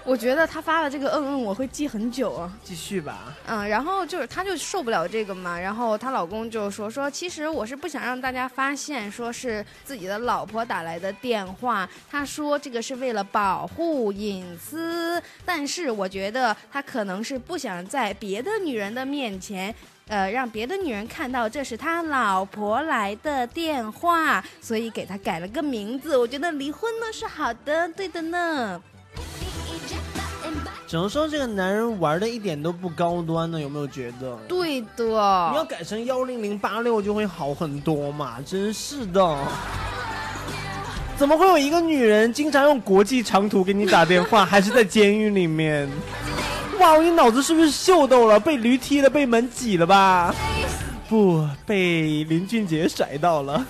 [0.09, 2.51] 我觉得他发的这个嗯嗯，我会记很久啊。
[2.65, 3.37] 继续吧。
[3.47, 19.75] 嗯，然后就是她就受不了这个嘛，然后她老公就说说，其实我是不想让大家发现说是自己的老婆打来的电话，他说这个是为了保护隐私，但是我觉得他可能是不想在别的女人的面前。
[20.07, 26.17] 呃，让别的女人看到这是他老婆来的电话，所以给他改了个名字。
[26.17, 28.83] 我觉得离婚呢是好的，对的呢。
[30.87, 34.35] 只能说这个男人玩的一点都不高端呢，有没有觉得？
[34.49, 35.51] 对的。
[35.51, 39.37] 你要改成幺零零八六就会好很多嘛，真是的。
[41.19, 45.87] 怎么会有一个女人经常用国际长途给你打电话，还是在监狱里面？
[46.79, 48.41] 哇，你脑子是不是秀逗了？
[48.41, 50.35] 被驴踢了，被门挤了吧？
[51.09, 53.67] 不，被林俊杰甩到了。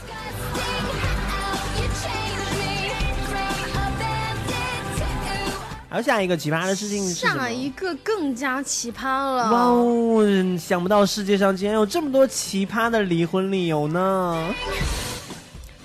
[5.91, 7.15] 还有下一个奇葩的事情是？
[7.15, 9.51] 下一个更加奇葩了。
[9.51, 10.23] 哇哦，
[10.59, 14.55] 想不到世界上竟然有这么多奇葩的离婚理由呢！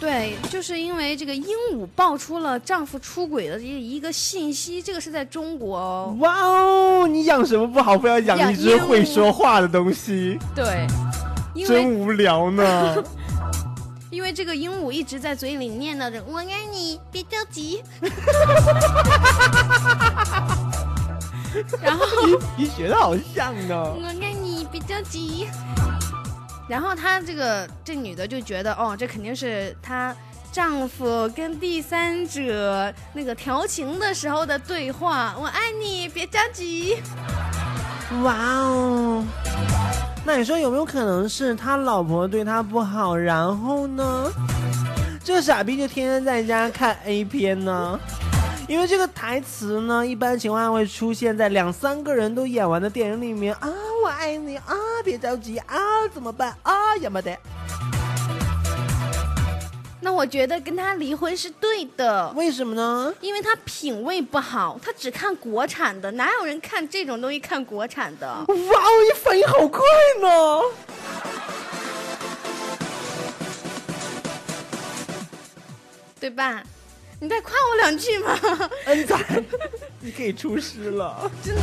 [0.02, 6.18] 对，就是因为这个鹦鹉爆出了丈夫出轨的一一个信息，这个是在中国哦。
[6.20, 10.86] 哇哦，你养什么不好，非要养一只会说话的东西，对，
[11.54, 13.02] 因真无聊呢！
[14.14, 17.82] 因为这个鹦鹉一直在嘴里念叨着“我爱你，别着急”，
[21.82, 22.06] 然后
[22.56, 23.76] 你学的好像呢。
[23.76, 25.48] 我爱你，别着急。
[26.70, 30.16] 然后她这个这女的就觉得，哦，这肯定是她
[30.52, 35.34] 丈夫跟第三者那个调情的时候的对话。
[35.40, 37.02] 我爱你，别着急。
[38.22, 39.26] 哇哦，
[40.26, 44.32] 那你说有没有可能是他老婆对他不好，然后呢，
[45.24, 48.00] 这傻逼就天天在家看 A 片呢。
[48.66, 53.70] 因为这个台词呢，一般情况下会出现在两三个人都演完的电影里面啊，
[54.02, 55.78] 我爱你啊，别着急啊，
[56.14, 57.38] 怎么办啊，也没得。
[60.04, 63.14] 那我觉得跟他离婚是对的，为什么呢？
[63.22, 68.28] 因为他品味不好，他只看国产的，哪有人看这种东西看国产的？
[68.28, 69.82] 哇哦，你反应好快
[70.20, 70.62] 呢！
[76.20, 76.62] 对吧？
[77.22, 78.38] 你再夸我两句嘛！
[78.88, 79.18] 恩仔，
[80.02, 81.62] 你可以出师了，真的，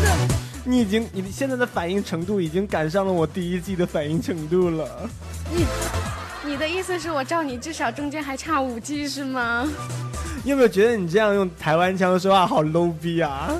[0.64, 5.10] 你已经，你现在的反应程度已经赶上了我第一季的反应程度了。
[5.54, 5.66] 你
[6.42, 9.68] 你的意思是我照你至少中间还差五 G 是吗？
[10.42, 13.50] 你有没有觉得你这样用台湾腔说话好 low 逼啊？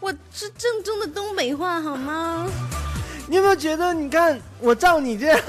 [0.00, 2.46] 我是正宗的东北话好吗？
[3.28, 5.38] 你有没有觉得，你看我照你这样，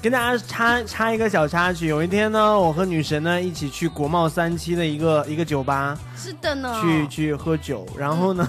[0.00, 1.88] 跟大家插插一个小插曲。
[1.88, 6.80] 有一天呢，我和女神呢一起去国贸三期的一个一个酒吧是的呢。
[6.80, 8.48] 去去喝酒，然后呢，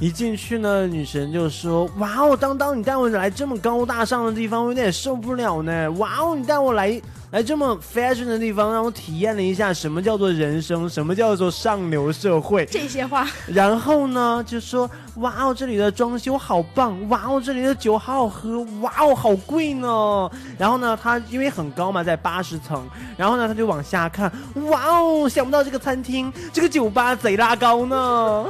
[0.00, 5.90] 一进去呢，女神就说：“哇哦，当当，你带我来这么高大上的地方，我有点受不了呢。
[5.92, 20.30] 哇哦，你带我来来这么 fashion 的地方，让我体验了一下什么叫做人生，什么叫做上流社会。”这些话，然后呢，就说哇哦，这里的装修好棒，哇哦，这里的酒好好喝，哇哦，好贵呢。
[20.58, 22.84] 然后呢，他因为很高嘛，在八十层，
[23.16, 24.30] 然后呢，他就往下看，
[24.66, 28.44] 哇哦，想不到这个餐厅、这个酒吧贼拉高呢。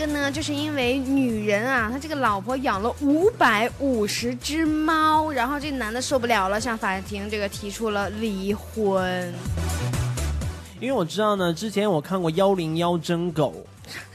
[0.00, 9.30] 个呢，就是因为女人啊，她这个老婆养了五百五十只猫，然后这男的受不了了，向法庭这个提出了离婚。
[10.80, 13.54] 因为我知道呢，之前我看过幺零幺真狗，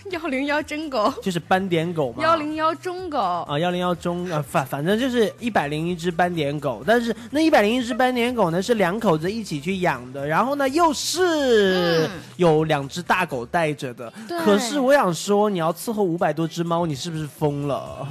[0.12, 2.22] 幺零幺真狗，就是斑点狗嘛。
[2.22, 14.14] 幺零幺中狗，啊，幺零幺中啊，反反正就是一百零一只斑点狗，但是那一百零一只斑点狗呢是两口子一起去养的，然后呢又是嗯有两只大狗带着的。
[14.28, 18.08] 对可是我想说，你要伺候五百多只猫，你是不是疯了？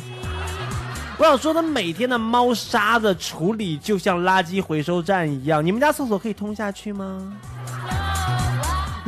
[1.16, 7.32] 我想说，他每天的猫砂的处理就像垃圾回收站一样，你们家厕所可以通下去吗？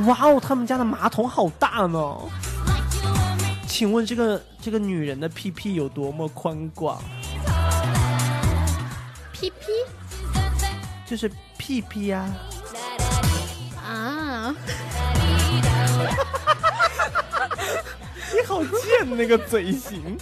[0.06, 2.16] 哇哦，他们家的马桶好大呢。
[3.76, 6.98] 请问这个这个女人的屁屁有多么宽广？
[9.30, 9.66] 屁屁
[11.04, 12.26] 就是屁屁呀、
[13.86, 14.56] 啊，
[18.32, 20.16] 你好贱那个嘴型。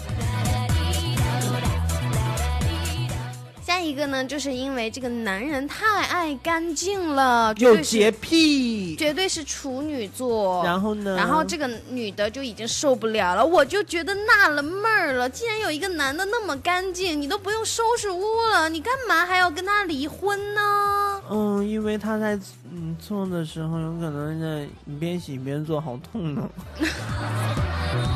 [3.75, 10.63] 下一个呢，就是因为这个男人太爱干净了，有洁癖，绝对是处女座。
[10.63, 11.17] 然后呢？
[11.17, 15.29] 然后这个女的就已经受不了了，我就觉得纳了闷儿了。
[15.29, 21.23] 既然有一个男的那么干净，你都不用收拾屋了，你干嘛还要跟他离婚呢？
[21.29, 22.39] 嗯，因为他在
[22.71, 26.49] 嗯做的时候，有可能在一边洗一边做，好痛呢。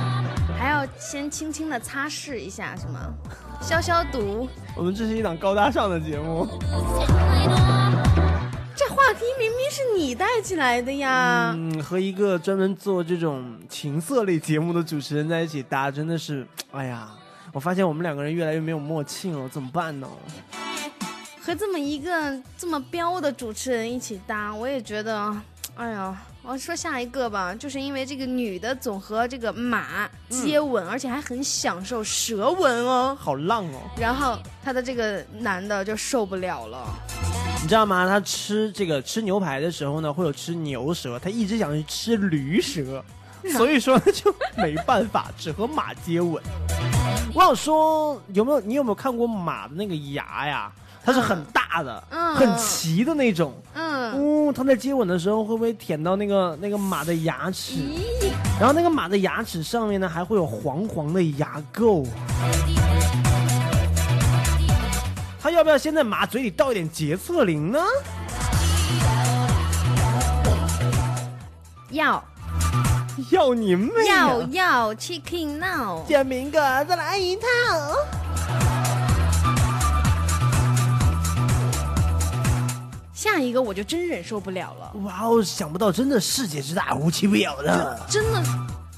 [0.58, 3.14] 还要先轻轻的擦拭一下，是吗？
[3.62, 4.48] 消消毒。
[4.74, 6.46] 我们这是一档高大上的节目。
[8.74, 11.52] 这话题明明是你带起来的呀。
[11.56, 17.08] 嗯，和一个专门做这种情色类节目的主持人在一起搭，真的是，哎呀，
[17.52, 20.08] 我发现我们两个人越来越没有默契了，怎么办呢？
[21.40, 25.34] 和这么一个这么彪的主持人一起搭，我也觉得，
[25.76, 26.16] 哎呀，
[26.50, 33.14] 我说下一个吧，就是因为这个女的总和这个马接吻，而且还很享受舌吻哦。
[33.20, 33.82] 好浪哦！
[33.98, 36.86] 然后他的这个男的就受不了了，
[37.60, 38.08] 你知道吗？
[38.08, 43.04] 他吃这个吃牛排的时候呢，会有吃牛舌，他一直想去吃驴舌，
[43.54, 46.42] 所以说就没办法，只和马接吻。
[47.34, 50.72] 我想说，有没有你有没有看过马的那个牙呀？
[51.08, 53.54] 它是很大的，嗯很齐的那种。
[53.72, 57.76] 嗯，哦，它在接吻的时候会不会舔到那个那个马的牙齿？
[57.76, 62.06] 咦，然后那个马的牙齿上面呢，还会有黄黄的牙垢。
[65.40, 67.78] 他要不要先在马嘴里倒一点洁厕灵呢？
[71.88, 72.22] 要
[73.30, 74.28] 要你妹啊！
[74.28, 77.46] 要要 chicken now，建明哥，再来一套。
[83.18, 88.00] 下一个我就真忍受不了了，哇哦，想不到真的世界之大，无奇不有的。
[88.08, 88.40] 真的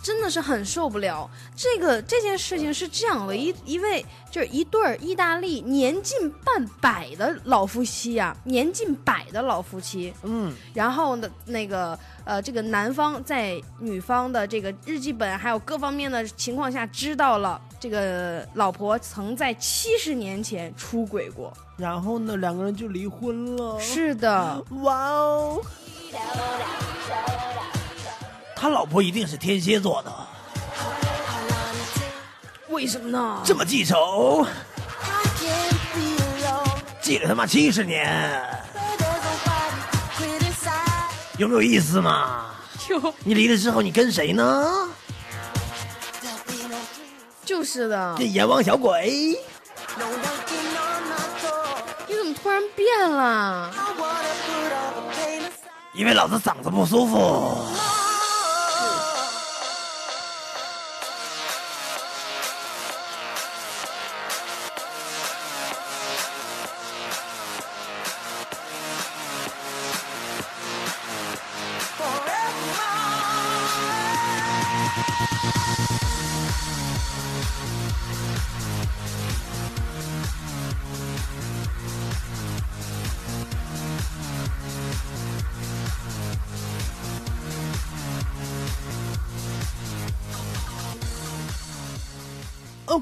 [0.02, 1.28] 真的是很受不了。
[1.54, 21.52] 这个这件事情是这样的，一一位就是一对儿意大利年近半百的老夫妻啊，年近百的老夫妻，嗯，然后呢，那个呃，这个男方在女方的这个日记本还有各方面的情况下，知道了这个老婆曾在七十年前出轨过。
[21.76, 23.78] 然后呢，两个人就离婚了。
[23.80, 25.62] 是的，哇哦，
[28.60, 30.12] 他老婆一定是天蝎座的，
[32.68, 33.40] 为什么呢？
[33.42, 34.46] 这么记仇，
[37.00, 38.38] 记了他妈七十年，
[41.38, 42.50] 有没有意思嘛？
[42.86, 44.86] 就你离了之后，你跟谁呢？
[47.42, 49.38] 就是的这，阎王小鬼，
[52.06, 53.70] 你怎么突然变了？
[55.94, 57.66] 因为老子嗓子不舒服。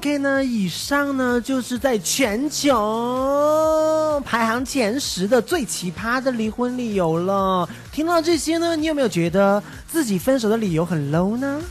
[0.09, 7.69] OK 呢，以上呢就是在全球排行前十的最奇葩的离婚理由了。
[7.91, 11.61] 听到这些呢，你有没有觉得自己分手的理由很 low 呢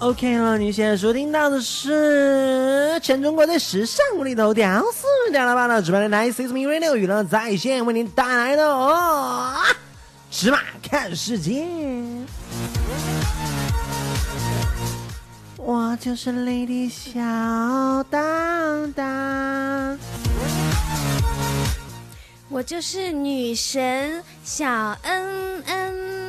[0.00, 9.54] ？OK 了，你现在收听到的是全中国最时尚、无厘头、屌丝、屌老爸的直播电台 s i s m Radio 娱乐在线为您带来的哦，
[10.30, 11.66] 芝麻看世界。
[15.56, 19.98] 我就是 Lady 小当当。
[22.50, 26.27] 我就是女神小恩恩。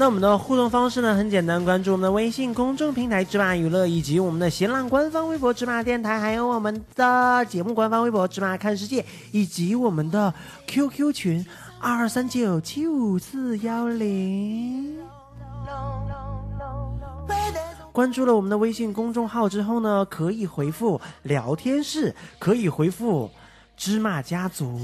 [0.00, 10.32] 那我们的互动方式呢很简单，关注我们的微信公众平台“芝麻娱乐”，以及我们的新浪官方微博“芝麻电台”，还有我们的节目官方微博“芝麻看世界”，以及我们的
[10.66, 11.44] QQ 群
[11.78, 14.96] 二二三九七五四幺零。
[17.92, 23.28] 关注了我们的微信公众号之后呢，可以回复“聊天室”，可以回复
[23.80, 24.78] “芝麻家族”。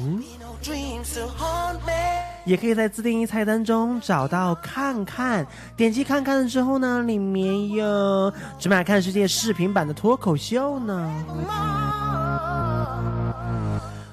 [2.46, 11.12] 也可以在自定义菜单中找到“看看”，点击“看看”了之后呢，里面有芝麻看世界视频版的脱口秀呢。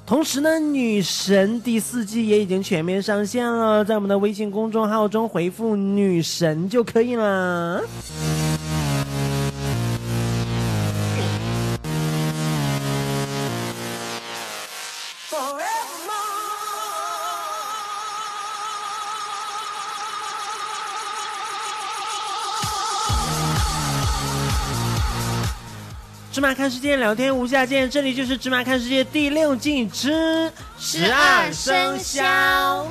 [0.06, 7.82] 同时呢，女神第四季也已经全面上线了，在我们的微信公众号中回复“女神”就可以了。
[26.34, 27.88] 芝麻看世界，聊天无下限。
[27.88, 32.88] 这里就是芝麻看世界第六季之十二生肖。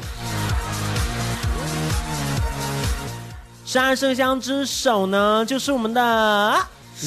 [3.67, 6.57] 十二生肖之首呢，就是我们的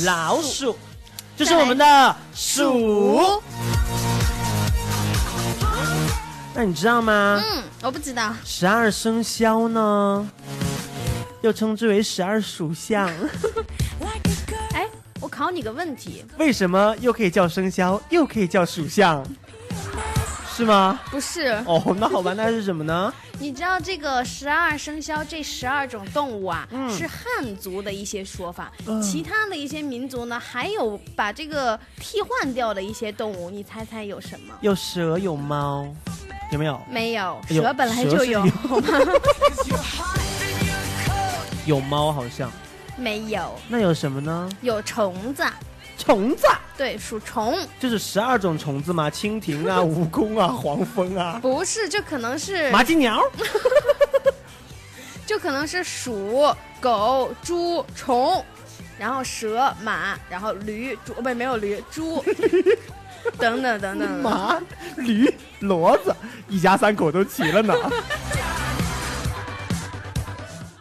[0.04, 0.78] 老鼠，
[1.38, 3.42] 就是我们的鼠。
[6.54, 7.42] 那你知道吗？
[7.42, 8.34] 嗯，我不知道。
[8.44, 10.30] 十二生肖呢，
[11.42, 13.10] 又称之为十二属相。
[15.36, 19.22] 考你个问题，为什么又可以叫生肖，又可以叫属相？
[20.56, 20.98] 是吗？
[21.12, 21.48] 不是？
[21.68, 23.14] 哦，那好吧，那是什么呢？
[23.38, 34.54] 你知道这个十二生肖这十二种动物啊，嗯是汉族的一些说法，嗯其他的一些民族呢，还有把这个替换掉的一些动物，你猜猜有什么？
[34.62, 35.86] 有蛇，有猫，
[36.54, 36.80] 有没有？
[36.90, 38.52] 没有，蛇本来就有，有？
[41.68, 42.50] 有猫好像。
[42.98, 44.50] 没有，那有什么呢？
[44.62, 45.44] 有虫子，
[45.98, 53.22] 虫子，对，属虫，就是十二种虫子嘛，蜻蜓啊、 蜈蚣啊、黄蜂啊、不是，就可能是麻鸡鸟。
[55.26, 56.46] 就可能是鼠、
[56.80, 58.46] 狗、猪、虫，
[59.00, 62.24] 然后蛇、马，然后驴、猪，不，没有驴，猪，
[63.40, 64.22] 等等等等。
[64.22, 64.62] 马、
[64.98, 65.28] 驴、
[65.62, 66.16] 骡子，
[66.48, 67.74] 一家三口都齐了呢。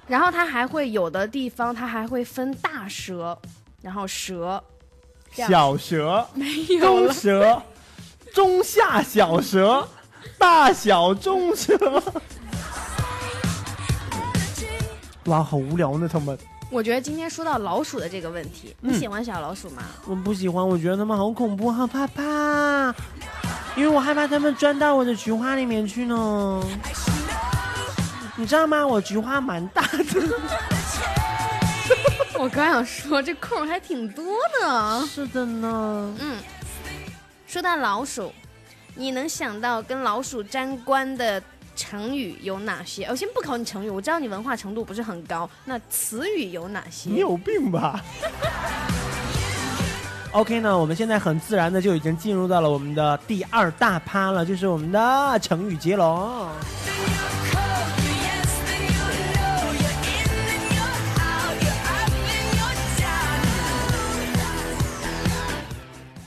[0.07, 3.37] 然后它还会有的地方，它还会分大蛇，
[3.81, 4.63] 然后蛇，
[5.33, 7.13] 小蛇、没有中。
[7.13, 7.63] 蛇、
[8.35, 9.89] 中下小蛇、
[10.39, 11.77] 大小中蛇。
[15.27, 16.39] 哇，好无聊呢，他们。
[16.71, 19.83] 我觉得今天说到老鼠的这个问题，你嗯喜欢小老鼠吗？
[20.07, 22.95] 我不喜欢，我觉得他们好恐怖，好怕怕，
[23.77, 26.63] 因为我害怕他们钻到我的菊花里面去呢。
[28.37, 28.85] 你知道吗？
[28.85, 29.99] 我菊花蛮大的。
[32.37, 34.25] 我刚想说这空还挺多
[34.61, 35.07] 的。
[35.07, 36.17] 是的呢。
[36.21, 36.39] 嗯，
[37.47, 38.33] 说到老鼠，
[38.97, 41.41] 你能想到跟老鼠沾关的
[41.77, 43.05] 成语有哪些？
[43.05, 45.49] 我先不考你成语，我知道你文化程度不是很高。
[45.65, 47.09] 那词语有哪些？
[47.11, 48.03] 你有病吧
[50.33, 56.49] ？OK 呢，我们现在很自然的就已经进入到了我们的第二大趴了，就是我们的成语接龙。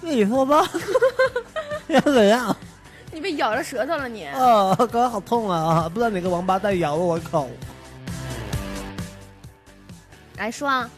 [0.10, 0.68] 你说吧，
[1.88, 2.56] 要怎样？
[3.12, 4.26] 你被咬着舌头了你？
[4.28, 5.90] 哦，刚刚好痛啊！
[5.90, 7.50] 不知道哪个王八蛋咬了我口，
[10.38, 10.90] 来说啊，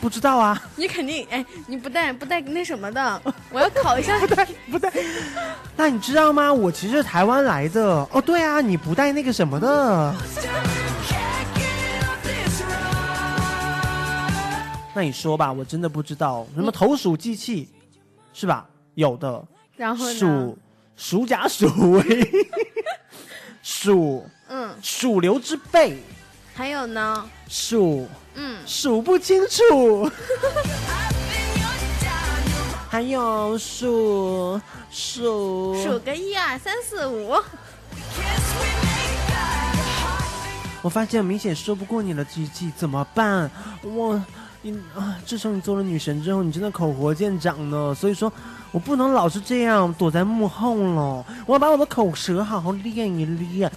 [0.00, 0.62] 不知道啊。
[0.76, 4.18] 你肯定哎，你不带不带那什么的，我要考一下。
[4.26, 4.92] 不带不带，
[5.76, 6.52] 那你知道吗？
[6.52, 7.82] 我其实是台湾来的。
[8.12, 10.14] 哦，对啊，你不带那个什么的。
[14.94, 17.68] 那你说吧，我真的不知道什么投鼠忌器，
[18.32, 18.66] 是吧？
[18.94, 19.44] 有的，
[19.76, 20.14] 然后呢？
[20.14, 20.58] 鼠
[20.96, 22.30] 鼠甲鼠为
[23.62, 25.98] 鼠嗯，鼠流之辈，
[26.54, 27.28] 还有呢？
[27.48, 30.10] 数嗯，数不清楚。
[32.90, 34.60] 还有数
[34.90, 37.36] 数数个一二三四五。
[40.82, 43.48] 我发现明显说不过你了，G G 怎么办？
[43.82, 44.20] 我，
[44.62, 47.94] 你啊，自从你做了女神之后，你真的口活见长呢。
[47.94, 48.30] 所以说
[48.72, 53.70] 我不能老是这样躲在幕后了，我要把我的口舌好好练一练。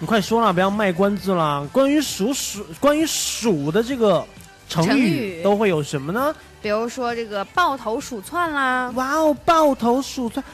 [0.00, 1.64] 你快说了，不要卖关子了。
[1.68, 4.26] 关于鼠鼠，关于鼠的这个
[4.68, 6.34] 成语都会有什么呢？
[6.60, 10.44] 比如说这个抱头鼠窜啦，哇哦，抱头鼠窜。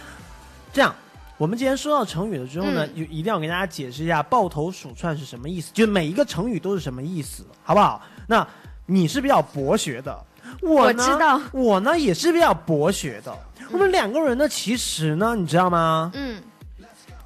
[0.73, 0.95] 这样，
[1.39, 8.03] 我们既然说到成语了之后呢，嗯就一定要给大家解释一下“抱头鼠窜”是什么意思，就每一个成语都是什么意思，好不好？
[8.27, 8.47] 那
[8.87, 10.19] 你是比较博学的，
[10.63, 13.37] 我呢，我知道我呢也是比较博学的。
[13.71, 16.11] 我们两个人呢，其实呢，你知道吗？
[16.15, 16.41] 嗯，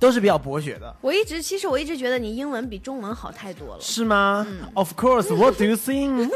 [0.01, 3.81] 都是比较博学的，我一直其实我一直觉得你英文比中文好太多了。
[3.81, 5.33] 是吗、嗯 o f course.
[5.37, 6.31] What do you think?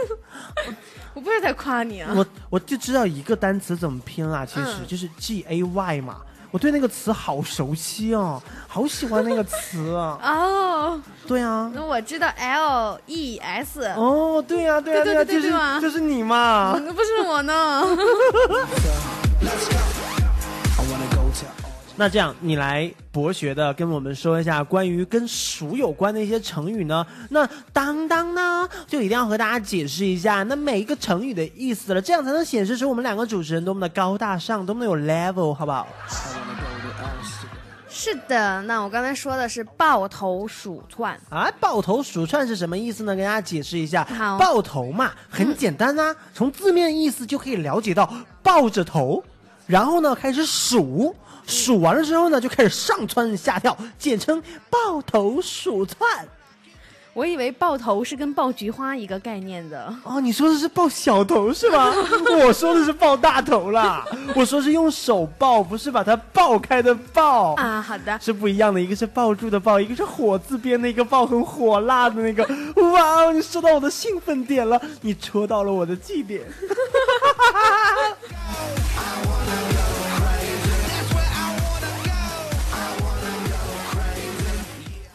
[1.14, 6.20] 我不是在夸你啊，我我就知道一个单词怎么拼啊，其实嗯就是 G A Y 嘛。
[6.54, 10.16] 我对那个词好熟悉哦，好喜欢那个词啊。
[10.22, 15.50] 哦，对啊，那我知道 L E S，哦，对呀、对呀、对呀、就是
[15.80, 16.80] 就是你嘛。
[16.80, 17.84] 那不是我呢。
[21.96, 27.06] 那这样，你来博学的跟我们说一下关于跟鼠有关的一些成语呢？
[27.30, 35.86] 那当当呢，就一定要和大家解释一下那每一个成语的意思了，这样才能显示出我们两个主持人多么的高大上，多么的有 level，好不好？
[37.88, 43.14] 是的，那我刚才说的是抱头鼠窜，啊，抱头鼠窜是什么意思呢？
[43.14, 44.04] 跟大家解释一下。
[44.04, 49.22] 好抱头嘛，很简单啊，从字面意思就可以了解到抱着头，
[49.68, 51.14] 然后呢开始数，
[51.46, 56.28] 数完了之后呢就开始上蹿下跳，简称抱头鼠窜。
[57.12, 59.94] 我以为抱头是跟抱菊花一个概念的。
[60.02, 61.94] 哦，你说的是抱小头是吗？
[62.44, 67.54] 我说的是抱大头啦，我说是用手抱，不是把它爆开的爆。
[67.54, 72.42] 啊，好的，是不一样的，一个是抱住的抱，一个是火字边的一个抱，很火辣的那个。
[72.82, 76.42] 哇哦，你说到我的兴奋点了，你戳到了我的祭点。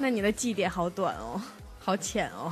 [0.01, 1.39] 那你的记点好短哦，
[1.83, 2.51] 好浅哦。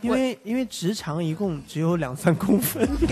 [0.00, 2.86] 因为因为直肠一共只有两三公分，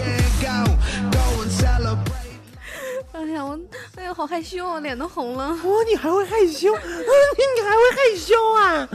[3.12, 3.58] 哎呀，我
[3.96, 5.48] 哎呀，好害羞哦，脸都红了。
[5.48, 5.56] 哇，
[5.88, 6.72] 你还会害羞？
[6.74, 8.88] 啊， 你还会害羞啊？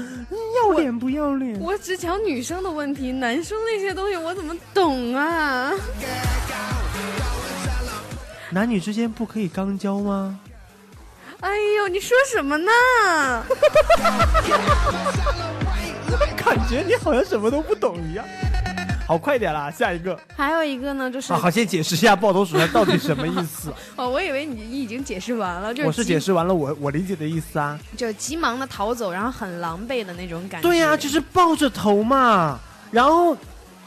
[0.64, 1.59] 要脸不要脸？
[1.59, 5.74] 我只讲女生的问题，男生那些东西我怎么懂啊？
[8.51, 10.39] 男女之间不可以肛交吗？
[11.42, 12.72] 哎呦，你说什么呢？
[16.38, 18.26] 感觉你好像什么都不懂一样。
[19.08, 20.18] 好，快点啦，下一个。
[20.36, 23.74] 还有一个呢，就是啊，好，先解释一下抱头鼠窜到底什么意思。
[23.98, 27.78] 哦，我以为你已经解释完了，就是我是解释完了，我我理解的意思啊。
[27.98, 30.68] 就急忙的逃走，然后很狼狈的那种感觉。
[30.68, 32.60] 对呀、就是抱着头嘛，
[32.92, 33.36] 然后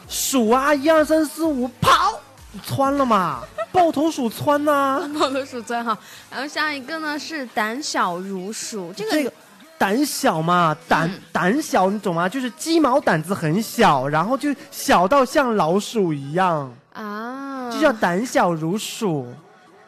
[0.07, 2.21] 数啊，一二三四五，跑，
[2.63, 3.41] 窜了嘛，
[3.75, 5.97] 抱头鼠窜呐、抱头鼠窜哈。
[6.31, 9.33] 然后下一个呢是胆小如鼠，这个这个
[9.77, 12.29] 胆小嘛，胆、嗯胆小，你懂吗？
[12.29, 19.27] 就是鸡毛胆子很小，然后就小到像老鼠一样，啊，就叫胆小如鼠，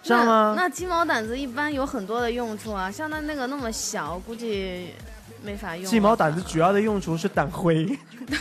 [0.04, 0.54] 知道那吗？
[0.58, 4.94] 那鸡毛掸子一般有很多的用处啊，像它那个那么小，估计
[5.44, 5.86] 没法用。
[5.86, 7.86] 鸡毛掸子主要的用处是掸灰，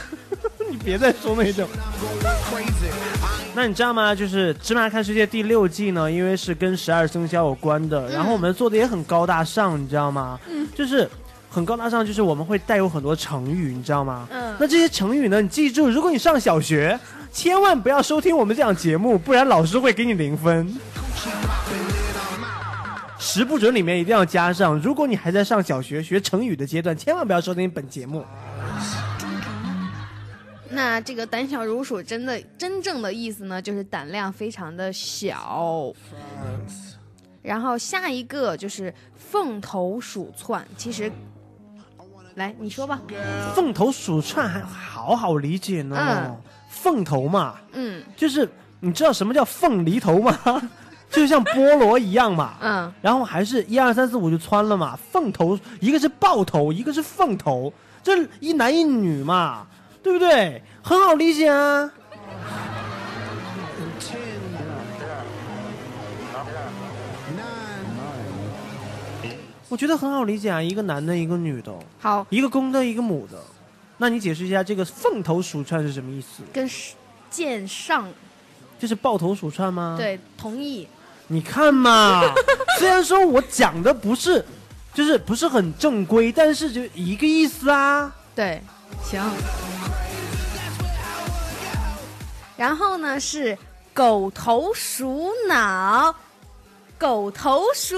[0.70, 1.68] 你别再说那种。
[3.55, 4.14] 那你知道吗？
[4.14, 10.38] 就是《芝麻看世界》第六季呢，因为是跟十二生肖有关的，然后我们做的也很高大上，你知道吗？
[10.51, 11.09] 嗯，就是
[11.49, 14.28] 很高大上，就是我们会带有很多成语，你知道吗？
[14.30, 16.99] 嗯那这些成语呢，你记住，如果你上小学，
[17.32, 20.74] 千万不要收听我们这档节目，不然老师会给你零分。
[23.19, 28.25] 十不准里面一定要加上，如果你还在上小学学成语的阶段，千万不要收听本节目。
[30.69, 35.93] 那这个胆小如鼠真的真正的意思呢，就是胆量非常的小。
[37.43, 41.11] 然后下一个就是凤头鼠窜，其实，
[42.35, 43.01] 来你说吧。
[43.55, 45.97] 凤头鼠窜还好好理解呢。
[45.99, 46.37] 嗯
[46.69, 48.47] 凤头嘛，嗯就是
[48.81, 50.39] 你知道什么叫凤梨头吗？
[51.17, 52.55] 就像菠萝一样嘛。
[52.61, 54.95] 嗯，然后还是一二三四五就窜了嘛。
[55.11, 59.67] 凤头，一个是豹头，一个是凤头，这一男一女嘛，
[60.03, 60.62] 对不对？
[60.83, 61.91] 很好理解啊。
[69.69, 73.37] 我觉得很好理解啊，一个男的，一个女的，好，一个公的，一个母的。
[73.97, 76.43] 那你解释一下这个凤头鼠窜是什么意思？
[76.53, 76.95] 跟是
[77.29, 78.07] 剑上
[78.79, 80.87] 就是抱头鼠窜吗？，对同意。
[81.29, 82.22] 你看嘛，
[82.79, 84.45] 虽然说我讲的不是，
[84.95, 88.12] 就是不是很正规，但是就一个意思啊。
[88.35, 88.62] 对，
[89.03, 89.22] 行。
[92.57, 93.59] 然后呢是
[93.93, 96.14] 狗头鼠脑，
[96.97, 97.97] 狗头鼠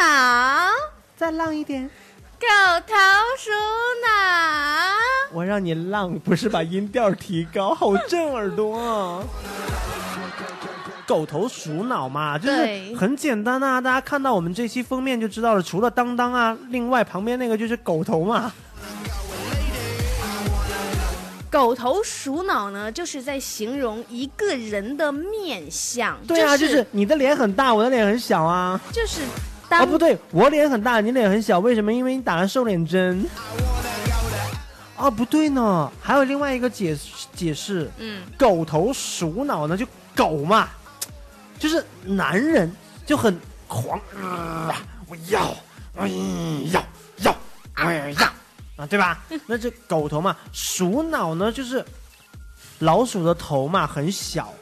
[0.00, 0.70] 脑，
[1.16, 1.88] 再浪一点，
[2.40, 2.46] 狗
[2.86, 2.94] 头
[3.38, 3.50] 鼠
[4.06, 4.08] 脑。
[5.32, 9.22] 我让你浪，不是把音调提高，好震耳朵啊。
[11.10, 15.62] 狗头鼠脑嘛，就是很简单啊，大家看到我们这期封面就知道了。
[15.62, 18.52] 除了当当啊，另外旁边那个就是狗头嘛。
[21.50, 26.16] 狗头鼠脑呢，就是在形容一个人的面相。
[26.28, 28.80] 对啊，就就是你的脸很大，我的脸很小啊。
[28.92, 29.22] 就是
[29.68, 31.92] 当哦，不对，我脸很大，你脸很小，为什么？
[31.92, 33.26] 因为你打了瘦脸针。
[34.96, 36.96] 啊，不对呢，还有另外一个解
[37.34, 39.84] 解释，嗯，狗头鼠脑呢，就
[40.14, 40.68] 狗嘛，
[41.60, 42.74] 就是男人
[43.06, 43.38] 就很
[43.68, 45.54] 狂，啊、我要，
[45.94, 46.08] 哎
[46.72, 46.84] 要
[47.18, 47.36] 要，
[47.74, 48.26] 哎要
[48.76, 49.22] 啊，对吧？
[49.46, 51.84] 那这狗头嘛，鼠脑呢就是
[52.78, 54.52] 老鼠的头嘛，很小，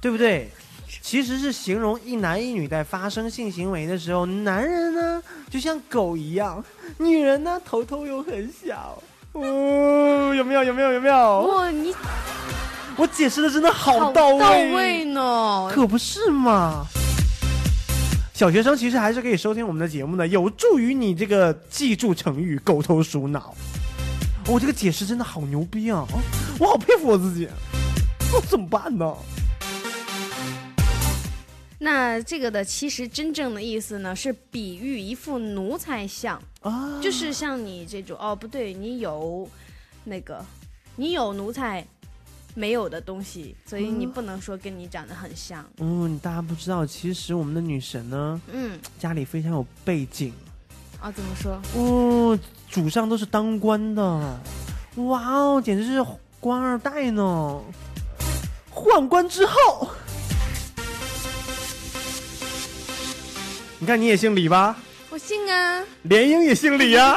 [0.00, 0.48] 对不对？
[1.02, 6.64] 其实是形容一男一女在发生性行为的时候，男人呢就像狗一样，
[6.98, 9.02] 女人呢头头又很小。
[9.32, 10.64] 哦，有没有？
[10.64, 10.92] 有没有？
[10.92, 11.40] 有没有？
[11.42, 11.94] 哇，你
[13.00, 15.70] 我解释的真的好好到位，到位呢。
[15.72, 16.84] 可不是嘛。
[18.34, 23.54] 小学生其实还是可以收听我们的节目的，有助于你这个记住成语“狗头鼠脑”。
[24.46, 26.06] 我、这个解释真的好牛逼啊！
[26.58, 27.48] 我好佩服我自己，
[28.34, 29.14] 我 怎么办呢？
[31.78, 39.48] 那这个的其实真正的意思呢，是比喻一副奴才相，啊，就是像你这种哦，不对，你有
[40.04, 40.44] 那个，
[40.96, 41.86] 你有奴才
[42.54, 45.64] 没有的东西，所以你不能说跟你长得很像。
[45.78, 50.32] 嗯，大家不知道，其实我们的女神呢，嗯，家里非常有背景
[51.00, 51.60] 啊，怎么说？
[51.76, 52.38] 哦，
[52.68, 54.40] 祖上都是当官的，
[54.96, 56.04] 哇哦，简直是
[56.38, 57.60] 官二代呢。
[58.72, 59.90] 宦官之后，
[63.78, 64.76] 你看你也姓李吧？
[65.10, 65.84] 我姓啊。
[66.02, 67.16] 连英也姓李啊。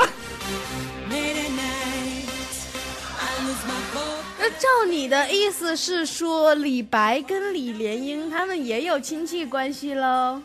[4.87, 10.41] 你的意思是说，李白跟李莲英他们也有亲戚关系喽？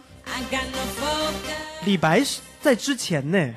[1.85, 3.55] 李白是在之前呢，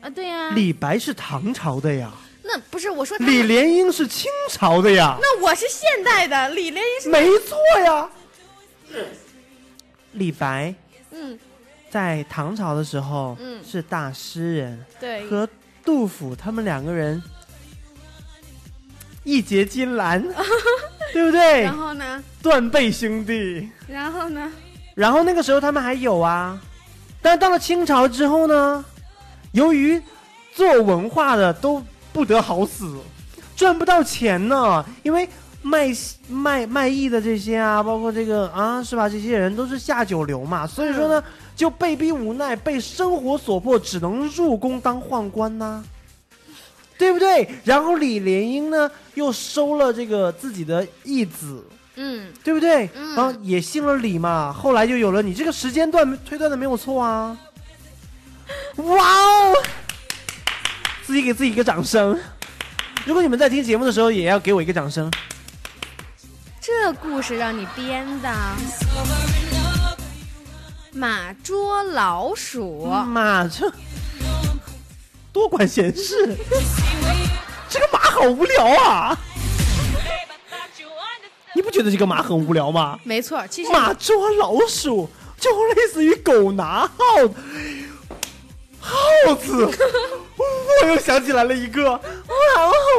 [0.00, 5.16] 啊，对呀、李白是唐朝的呀，那不是我说李莲英是清朝的呀。
[5.20, 8.10] 那我是现代的，李莲英是没错呀。
[10.12, 10.74] 李白
[11.10, 11.38] 嗯，
[11.90, 15.48] 在唐朝的时候，嗯是大诗人，对，和
[15.84, 17.22] 杜甫他们两个人
[19.24, 20.22] 义结金兰，
[21.12, 21.76] 对不对然？
[21.76, 22.22] 后呢？
[22.42, 23.68] 断背兄弟。
[23.88, 24.50] 然后呢？
[24.94, 26.60] 然后那个时候他们还有啊，
[27.20, 28.84] 但是到了清朝之后呢，
[29.52, 30.00] 由于
[30.54, 32.96] 做文化的都不得好死，
[33.56, 35.28] 赚不到钱呢，因为
[35.62, 35.88] 卖
[36.28, 39.08] 卖卖艺的这些啊，包括这个啊，是吧？
[39.08, 41.24] 这些人都是下九流嘛，所以说呢，
[41.56, 45.82] 就被逼无奈，被生活所迫，只能入宫当宦官呐、
[46.96, 47.48] 对不对？
[47.64, 51.64] 然后李莲英呢，又收了这个自己的义子，
[51.96, 52.88] 嗯，对不对？
[52.94, 57.36] 嗯然后也姓了李嘛，后来就有了你这个时间段推断的没有错啊！
[58.76, 59.54] 哇哦，
[61.04, 62.18] 自己给自己一个掌声。
[63.04, 65.10] 如果你们在听节目的时候，也要给我一个掌声。
[66.60, 68.34] 这故事让你编的。
[70.92, 73.70] 马捉老鼠，马这
[75.32, 76.36] 多管闲事，
[78.14, 79.18] 好无聊啊！
[81.56, 82.98] 你不觉得这个马很无聊吗？
[83.02, 85.08] 没错，其实马捉老鼠
[85.38, 87.34] 就类似于狗拿耗子，
[88.80, 89.68] 耗子。
[90.82, 92.00] 我又想起来了一个，哇，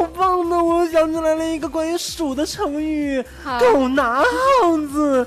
[0.00, 0.56] 好棒的！
[0.56, 3.22] 我又想起来了一个关于鼠的成语：
[3.60, 5.26] 狗拿耗子，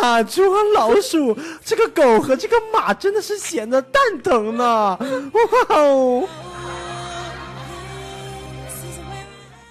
[0.00, 1.36] 马捉老鼠。
[1.64, 4.98] 这个狗和这个马真的是闲得蛋疼呢！
[4.98, 6.26] 哇哦！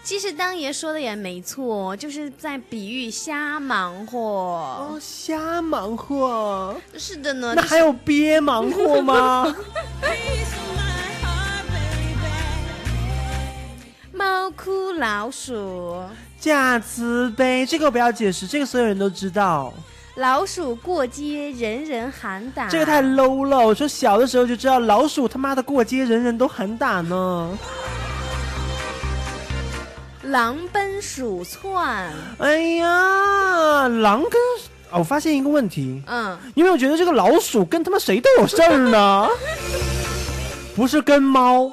[0.09, 4.19] 其实当爷说的也没错，就是在比喻瞎忙活。
[4.19, 9.45] 哦，瞎忙活，是的呢，那还有憋忙活吗？
[14.11, 16.01] 猫哭老鼠，
[16.39, 19.71] 假慈悲，这个不要解释，这个所有人都知道。
[20.15, 22.67] 老鼠过街人人喊打。
[22.67, 23.59] 这个太 low 了。
[23.59, 27.55] 我说小的时候就知道老鼠他妈的过街人人都喊打呢。
[30.29, 32.11] 狼奔鼠窜。
[32.37, 34.31] 哎呀，狼跟
[34.91, 39.27] 哦，我发现一个问题，嗯，你有没有觉得这个老鼠跟他妈谁都有事儿呢？
[40.75, 41.71] 不是跟猫，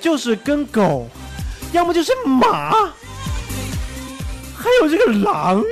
[0.00, 1.08] 就是跟狗，
[1.72, 2.70] 要么就是马，
[4.56, 5.62] 还有这个狼。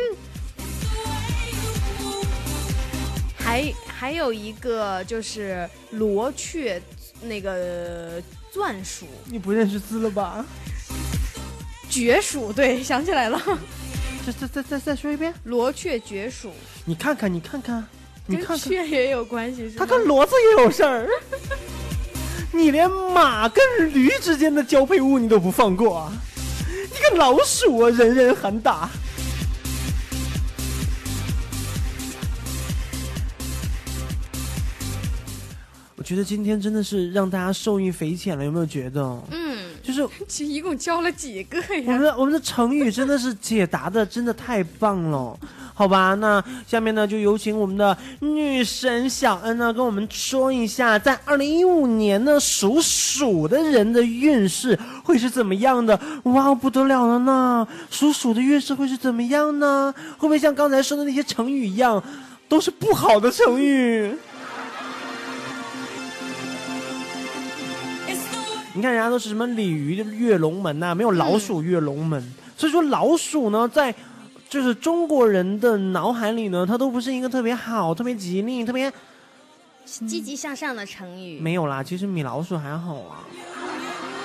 [3.38, 6.82] 还还有一个就是罗雀，
[7.22, 10.44] 那个钻鼠、你不认识字了吧？
[11.89, 13.41] 绝鼠，对，想起来了，
[14.26, 15.32] 再再再再再说一遍。
[15.45, 16.53] 罗雀绝鼠，
[16.84, 17.84] 你看看，你看看，
[18.26, 21.09] 你跟看看，雀也有关系，是吗他跟骡子也有事儿。
[22.53, 26.12] 你连马跟驴之间的交配物你都不放过啊！
[26.66, 28.89] 你个老鼠啊，人人喊打。
[35.97, 39.03] 我觉得今天真的是让大家受益匪浅了，有没有觉得？
[39.30, 39.45] 嗯，
[39.97, 42.01] 就是 其实一共教了几个呀我们？
[42.03, 45.38] 的我们的成语真的是解答的真的太棒了，
[45.72, 46.14] 好吧？
[46.14, 55.99] 那下面呢就有请我们的女神小恩呢跟我们说一下，在二零一五年呢属鼠的人的运势会是怎么样的？
[56.24, 57.66] 哇，不得了了呢！
[57.90, 59.94] 属鼠的运势会是怎么样呢？
[60.18, 62.03] 会不会像刚才说的那些成语一样，
[62.49, 64.14] 都是不好的成语？
[68.77, 72.22] 你看人家都是什么鲤鱼跃龙门呐、没有老鼠跃龙门。
[72.59, 73.95] 所以说老鼠呢，在
[74.51, 78.93] 就是中国人的脑海里呢，它都不是一个特别好、特别吉利、特别
[79.85, 81.41] 积极向上的成语。
[81.41, 81.83] 没有啦。
[81.83, 83.24] 其实米老鼠还好啊，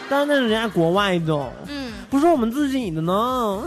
[0.09, 3.63] 当然那是人家国外的，嗯，不是我们自己的呢，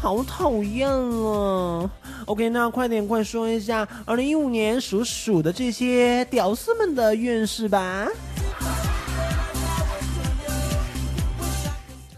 [0.00, 1.90] 好讨厌啊。
[2.26, 8.06] OK，那快点快说一下二零一五年属鼠的这些屌丝们的运势吧。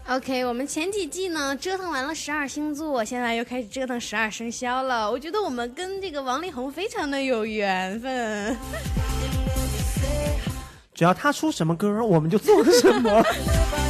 [0.07, 5.09] OK，我们前几季呢折腾完了十二星座，现在又开始折腾十二生肖了。
[5.09, 8.55] 我觉得我们跟这个王力宏非常的有缘分。
[10.93, 13.23] 只要他出什么歌，我们就做什么。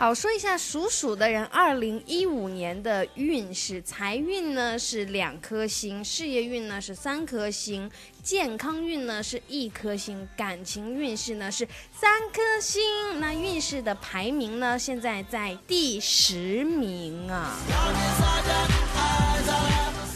[0.00, 7.90] 好，说一下属鼠的人，二零一五年的运势，财运呢是两颗星，事业运呢是三颗星，
[8.22, 12.80] 健康运呢是一颗星，感情运势呢是三颗星。
[13.18, 17.56] 那运势的排名呢，现在在第十名啊。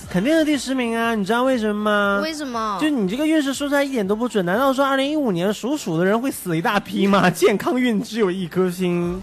[0.09, 1.14] 肯定是第十名啊！
[1.14, 2.20] 你知道为什么吗？
[2.22, 2.78] 为什么？
[2.80, 7.28] 就你这个运势说出来一点都不准，难道说二零一五年属鼠的人会死一大批吗？
[7.30, 9.22] 健康运只有一颗星，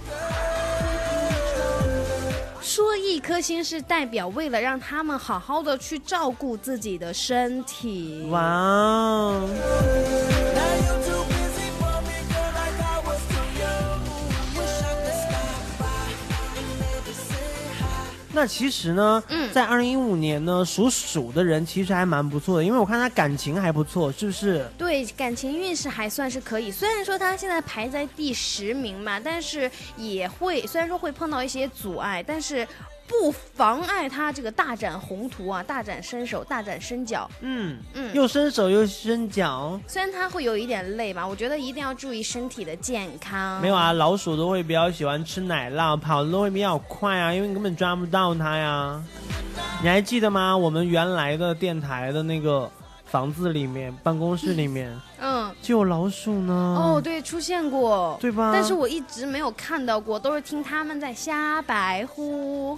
[2.79, 8.25] 说一颗星是代表为了让他们好好的去照顾自己的身体。
[8.29, 9.49] 哇哦！
[18.31, 24.69] 那其实呢，嗯在二零一五年呢，属鼠的人其实还蛮不错的，因为我看他感情还不错，是不是？
[24.77, 26.71] 对，感情运势还算是可以。
[26.71, 32.67] 虽然说他现在排在第十名嘛，但是也会虽然说会碰到一些阻碍，但是
[33.09, 37.29] 不妨碍他这个大展宏图啊，大展身手，大展身脚。
[37.41, 39.77] 嗯嗯又伸手又伸脚。
[39.87, 43.59] 虽然他会有一点累吧，我觉得一定要注意身体的健康。
[43.59, 49.01] 没有啊，老鼠都会比较喜欢吃奶酪，跑的都会比较快啊，因为你根本抓不到它呀。
[49.81, 50.55] 你还记得吗？
[50.55, 52.69] 我们原来的电台的那个
[53.09, 56.53] 房子里面、办公室里面嗯，就有老鼠呢。
[56.53, 58.51] 哦，，对，出现过，对吧？
[58.53, 62.77] 但是我一直没有看到过，都是听他们在瞎白呼。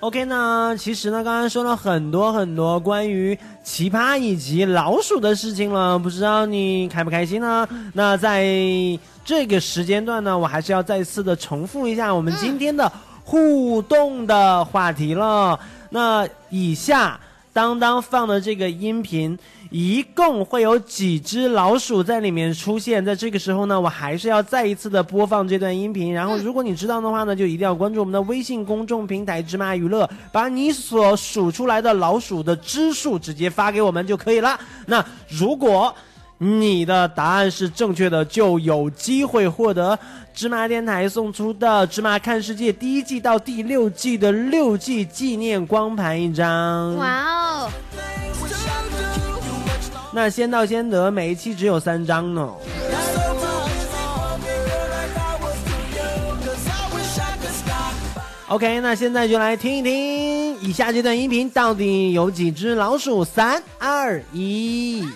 [0.00, 7.66] OK 呢，其实呢，刚刚说了很多很多关于奇葩以及老鼠的事情了，不知道你开不开心呢？
[7.94, 8.44] 那在
[9.24, 12.90] 这个时间段呢，我还是要再次的重复一下我们今天的
[13.26, 15.58] 互动的话题了。
[15.90, 17.18] 那以下
[17.52, 19.36] 当当放的这个音频，
[19.70, 23.04] 一共会有几只老鼠在里面出现？
[23.04, 26.12] 在这个时候呢，我还是要再一次的播放这段音频。
[26.14, 34.56] 然后，如果你知道的话呢，就一定要关注我们的微信公众平台“芝麻娱乐”，把你所数出来的老鼠的只数直接发给我们就可以了。
[34.86, 35.92] 那如果
[36.38, 39.98] 你的答案是正确的，就有机会获得
[40.34, 46.94] 芝麻电台送出的《芝麻看世界》第一季到第六季的六季纪念光盘一张。
[46.96, 47.70] 哇哦，
[50.12, 52.52] 那先到先得，每一期只有三张呢。
[58.48, 63.24] OK，那现在就来听一听以下这段音频到底有几只老鼠？
[63.24, 65.08] 三、二、一。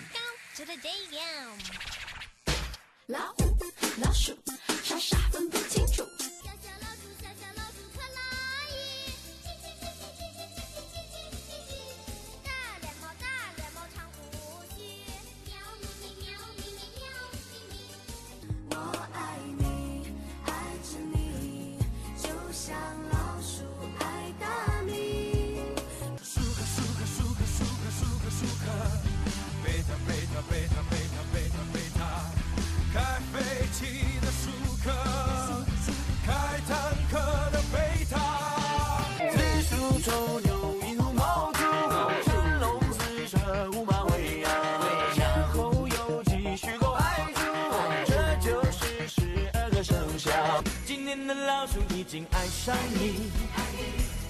[50.87, 53.31] 今年的老鼠已经爱上你，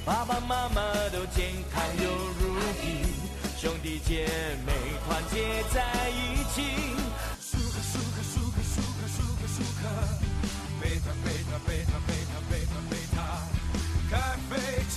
[0.04, 3.04] 爸爸妈妈都健康又如意，
[3.58, 4.26] 兄弟姐
[4.66, 4.72] 妹
[5.06, 6.62] 团结在一起。
[7.40, 9.82] 舒克舒克舒克舒克舒克舒克，
[10.80, 13.18] 贝塔贝塔贝塔贝塔贝塔贝塔，
[14.10, 14.12] 开
[14.48, 14.54] 飞
[14.90, 14.96] 机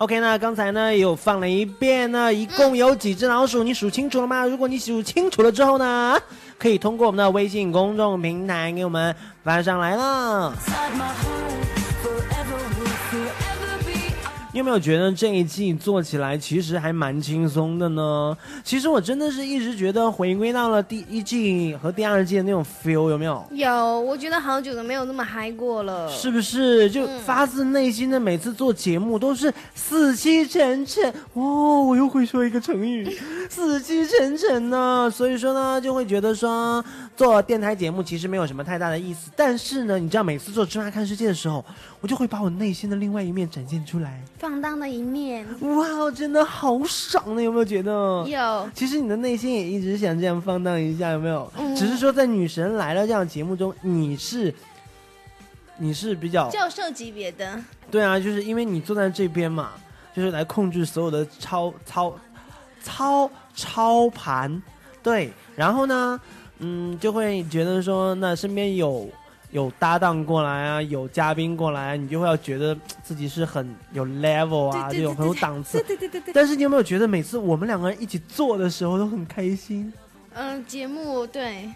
[0.00, 3.62] OK，那刚才呢有放了一遍呢，一共有几只老鼠？
[3.62, 4.46] 你数清楚了吗？
[4.46, 6.18] 如果你数清楚了之后呢，
[6.58, 10.54] 可以通过我们的微信公众平台给我们发上来了。
[14.52, 18.36] 你有没有觉得这一季做起来其实还蛮轻松的呢？
[18.64, 23.46] 其实我真的是一直觉得回归到了第一季和第二季的那种 feel，有没有？
[23.52, 26.10] 有，我觉得好久都没有那么嗨过了。
[26.10, 26.90] 是不是？
[26.90, 31.14] 就嗯发自内心的，每次做节目都是死气沉沉。
[31.34, 33.08] 哦，我又会说一个成语，
[33.48, 35.08] 死气沉沉呢。
[35.08, 36.84] 所以说呢，就会觉得说
[37.16, 39.30] 做电台节目其实没有什么太大的意思。
[39.36, 41.64] 但是呢，你知道每次做《芝麻看世界》的时候，
[42.00, 44.20] 我就会把我内心的另外一面展现出来。
[44.40, 47.42] 放荡的一面哇，真的好爽呢！
[47.42, 48.24] 有没有觉得？
[48.26, 51.52] 有，其实你的内心也一直想这样放荡一下，有没有？
[51.58, 54.52] 嗯只是说在《女神来了》这样节目中，你是
[55.76, 59.72] 你是比较教授级别的，对啊，就是因为你坐在这边嘛，
[60.16, 62.18] 就是来控制所有的操操
[62.82, 64.62] 操操盘，
[65.02, 66.18] 对，然后呢，
[66.60, 69.06] 嗯，就会觉得说，那身边有
[69.50, 75.82] 有搭档过来啊，有嘉宾过来，你就会要觉得自己是很有 level 啊，这种很有档次。
[75.82, 76.32] 对对对对。
[76.32, 79.92] 但是你有没有觉得每次我们两个人一起做的时候都很开心？
[80.32, 81.68] 嗯，节目对，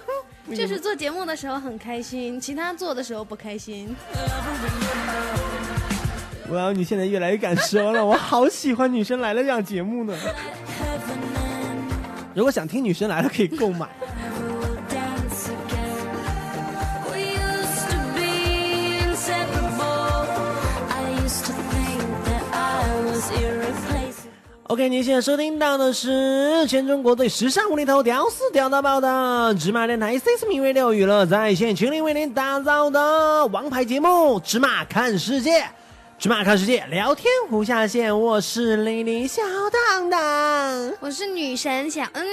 [0.56, 3.94] 就是做节目的时候很开心，其他做的时候不开心。
[6.48, 10.14] 哇，你现在越来越敢说了，我好喜欢《女生来了》这样节目呢。
[12.34, 13.86] 如果想听《女生来了》，可以购买。
[24.64, 35.60] OK，您现在收听到的是全中国最时尚无厘头、屌丝屌到爆的芝麻电台 C 四名 radio 娱乐在线群里为您打造的王牌节目《芝麻看世界》。
[36.18, 38.20] 芝麻看世界，聊天无下限。
[38.20, 39.40] 我是零零小
[39.72, 40.92] 当当。
[41.00, 42.26] 我是女神小恩，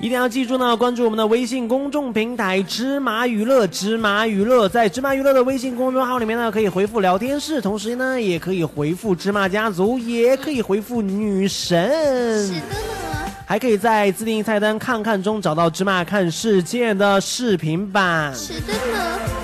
[0.00, 12.46] 一定要记住呢，关注我们的微信公众平台“芝麻娱乐”，芝麻娱乐在芝麻娱乐的微信公众号里面呢，可以回复聊天室，同时呢，也可以回复芝麻家族，也可以回复女神。
[12.46, 13.30] 是的呢。
[13.44, 18.34] 还可以在自定义菜单看看中找到《芝麻看世界》的视频版。
[18.34, 19.39] 是的呢。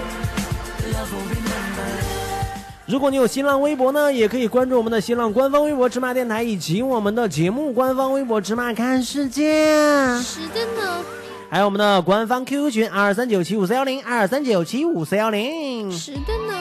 [2.86, 9.64] 如果你有新浪微博呢，也可以关注我们的新浪官方微博“芝麻电台”以及我们的节目官方微博“芝麻看世界
[10.20, 11.04] 是的呢。”，
[11.50, 15.90] 还有我们的官方 QQ 群二三九七五四幺零二三九七五四幺零。
[15.90, 16.60] 是的呢。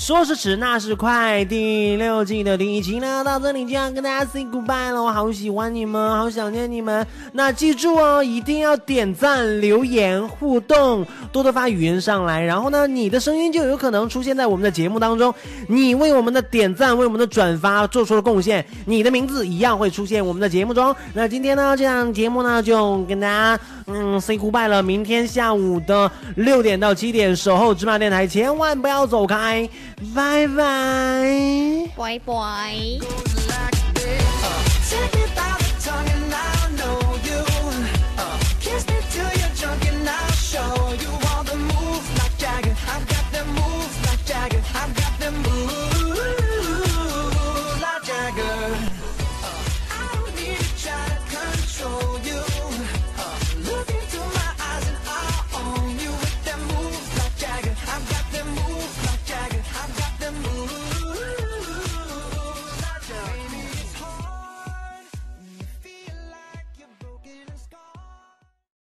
[0.00, 5.02] 说时迟，那时快，第六季的第一期呢，到这里就要跟大家 say goodbye 了。
[5.02, 7.06] 我好喜欢你们，好想念你们。
[7.32, 12.40] 那记住哦，一定要点赞、留言、互动，多多发语音上来。
[12.40, 15.34] 然后呢，你的声音就有可能出现在我们的节目当中。
[15.68, 20.96] 你为我们的点赞、为我们的转发做出了贡献，你的名字一样会出现我们的节目中。
[21.12, 24.82] 那今天呢，这档节目呢，就跟大家嗯 say goodbye 了。
[24.82, 29.68] 明天下午的六点到七点，守候芝麻电台，千万不要走开。
[30.14, 31.90] 拜拜。
[31.94, 33.39] 拜拜。